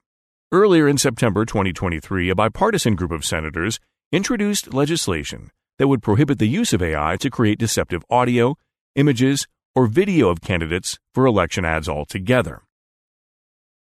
Earlier 0.53 0.87
in 0.87 0.97
September 0.97 1.43
2023, 1.43 2.29
a 2.29 2.35
bipartisan 2.35 2.95
group 2.95 3.11
of 3.11 3.25
senators 3.25 3.77
introduced 4.09 4.73
legislation 4.73 5.51
that 5.77 5.89
would 5.89 6.01
prohibit 6.01 6.39
the 6.39 6.47
use 6.47 6.71
of 6.71 6.81
AI 6.81 7.17
to 7.17 7.29
create 7.29 7.59
deceptive 7.59 8.05
audio, 8.09 8.55
images, 8.95 9.47
or 9.75 9.87
video 9.87 10.29
of 10.29 10.39
candidates 10.39 10.97
for 11.13 11.25
election 11.25 11.65
ads 11.65 11.89
altogether. 11.89 12.61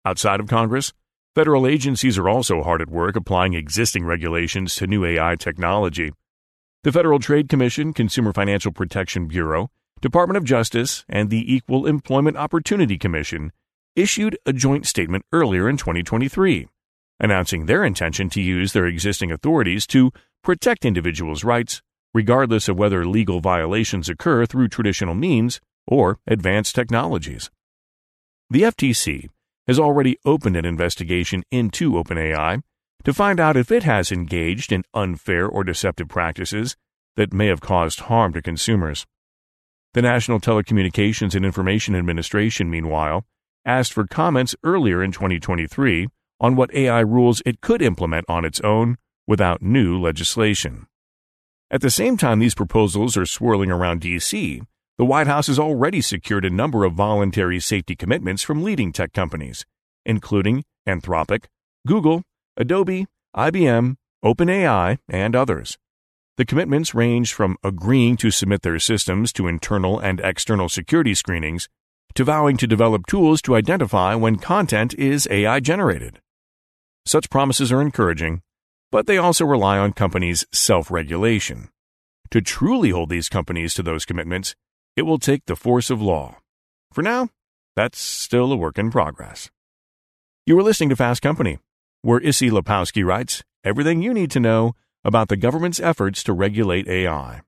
Outside 0.03 0.39
of 0.39 0.47
Congress, 0.47 0.91
federal 1.35 1.67
agencies 1.67 2.17
are 2.17 2.27
also 2.27 2.63
hard 2.63 2.81
at 2.81 2.89
work 2.89 3.15
applying 3.15 3.53
existing 3.53 4.03
regulations 4.03 4.73
to 4.77 4.87
new 4.87 5.05
AI 5.05 5.35
technology. 5.35 6.11
The 6.83 6.91
Federal 6.91 7.19
Trade 7.19 7.49
Commission, 7.49 7.93
Consumer 7.93 8.33
Financial 8.33 8.71
Protection 8.71 9.27
Bureau, 9.27 9.69
Department 10.01 10.37
of 10.37 10.43
Justice, 10.43 11.05
and 11.07 11.29
the 11.29 11.53
Equal 11.53 11.85
Employment 11.85 12.35
Opportunity 12.35 12.97
Commission 12.97 13.51
issued 13.99 14.37
a 14.45 14.53
joint 14.53 14.87
statement 14.87 15.25
earlier 15.33 15.67
in 15.67 15.75
2023, 15.75 16.67
announcing 17.19 17.65
their 17.65 17.83
intention 17.83 18.29
to 18.29 18.41
use 18.41 18.71
their 18.71 18.87
existing 18.87 19.31
authorities 19.31 19.85
to 19.87 20.11
protect 20.43 20.85
individuals' 20.85 21.43
rights, 21.43 21.81
regardless 22.13 22.69
of 22.69 22.77
whether 22.77 23.05
legal 23.05 23.41
violations 23.41 24.07
occur 24.07 24.45
through 24.45 24.69
traditional 24.69 25.13
means 25.13 25.59
or 25.85 26.17
advanced 26.27 26.75
technologies. 26.75 27.49
The 28.49 28.61
FTC 28.61 29.29
has 29.67 29.79
already 29.79 30.17
opened 30.25 30.55
an 30.55 30.65
investigation 30.65 31.43
into 31.51 31.91
OpenAI 31.91 32.63
to 33.03 33.13
find 33.13 33.39
out 33.39 33.57
if 33.57 33.71
it 33.71 33.83
has 33.83 34.11
engaged 34.11 34.71
in 34.71 34.83
unfair 34.93 35.45
or 35.47 35.63
deceptive 35.63 36.07
practices 36.07 36.75
that 37.15 37.33
may 37.33 37.47
have 37.47 37.61
caused 37.61 38.01
harm 38.01 38.33
to 38.33 38.41
consumers. 38.41 39.05
The 39.93 40.01
National 40.01 40.39
Telecommunications 40.39 41.35
and 41.35 41.45
Information 41.45 41.95
Administration, 41.95 42.69
meanwhile, 42.69 43.25
asked 43.65 43.93
for 43.93 44.07
comments 44.07 44.55
earlier 44.63 45.03
in 45.03 45.11
2023 45.11 46.07
on 46.39 46.55
what 46.55 46.73
AI 46.73 46.99
rules 47.01 47.41
it 47.45 47.61
could 47.61 47.81
implement 47.81 48.25
on 48.29 48.45
its 48.45 48.59
own 48.61 48.97
without 49.27 49.61
new 49.61 49.99
legislation. 49.99 50.87
At 51.71 51.81
the 51.81 51.91
same 51.91 52.17
time 52.17 52.39
these 52.39 52.55
proposals 52.55 53.15
are 53.15 53.25
swirling 53.25 53.71
around 53.71 54.01
D.C., 54.01 54.61
the 54.97 55.05
White 55.05 55.27
House 55.27 55.47
has 55.47 55.59
already 55.59 56.01
secured 56.01 56.43
a 56.43 56.49
number 56.49 56.83
of 56.83 56.93
voluntary 56.93 57.59
safety 57.59 57.95
commitments 57.95 58.43
from 58.43 58.63
leading 58.63 58.91
tech 58.91 59.13
companies, 59.13 59.65
including 60.05 60.65
Anthropic, 60.87 61.45
Google, 61.87 62.23
Adobe, 62.57 63.07
IBM, 63.35 63.95
OpenAI, 64.25 64.97
and 65.07 65.35
others. 65.35 65.77
The 66.35 66.45
commitments 66.45 66.93
range 66.93 67.33
from 67.33 67.57
agreeing 67.63 68.17
to 68.17 68.31
submit 68.31 68.61
their 68.61 68.79
systems 68.79 69.31
to 69.33 69.47
internal 69.47 69.99
and 69.99 70.19
external 70.19 70.67
security 70.67 71.13
screenings 71.13 71.69
to 72.15 72.23
vowing 72.23 72.57
to 72.57 72.67
develop 72.67 73.05
tools 73.05 73.41
to 73.43 73.55
identify 73.55 74.15
when 74.15 74.37
content 74.37 74.93
is 74.95 75.27
AI 75.31 75.59
generated. 75.59 76.19
Such 77.05 77.29
promises 77.29 77.71
are 77.71 77.81
encouraging, 77.81 78.41
but 78.91 79.07
they 79.07 79.17
also 79.17 79.45
rely 79.45 79.77
on 79.77 79.93
companies' 79.93 80.45
self 80.51 80.91
regulation. 80.91 81.69
To 82.31 82.41
truly 82.41 82.91
hold 82.91 83.09
these 83.09 83.29
companies 83.29 83.73
to 83.73 83.83
those 83.83 84.05
commitments, 84.05 84.55
it 84.95 85.03
will 85.03 85.19
take 85.19 85.45
the 85.45 85.55
force 85.55 85.89
of 85.89 86.01
law. 86.01 86.37
For 86.91 87.01
now, 87.01 87.29
that's 87.75 87.99
still 87.99 88.51
a 88.51 88.57
work 88.57 88.77
in 88.77 88.91
progress. 88.91 89.49
You 90.45 90.57
are 90.59 90.63
listening 90.63 90.89
to 90.89 90.95
Fast 90.95 91.21
Company, 91.21 91.59
where 92.01 92.19
Issie 92.19 92.49
Lapowsky 92.49 93.05
writes 93.05 93.43
everything 93.63 94.01
you 94.01 94.13
need 94.13 94.31
to 94.31 94.39
know 94.39 94.73
about 95.03 95.29
the 95.29 95.37
government's 95.37 95.79
efforts 95.79 96.23
to 96.23 96.33
regulate 96.33 96.87
AI. 96.87 97.41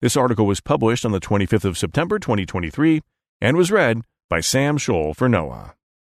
This 0.00 0.16
article 0.16 0.46
was 0.46 0.60
published 0.60 1.04
on 1.04 1.12
the 1.12 1.20
25th 1.20 1.64
of 1.64 1.78
September 1.78 2.18
2023 2.18 3.02
and 3.40 3.56
was 3.56 3.72
read 3.72 4.02
by 4.28 4.40
Sam 4.40 4.78
Scholl 4.78 5.14
for 5.16 5.28
Noa. 5.28 5.74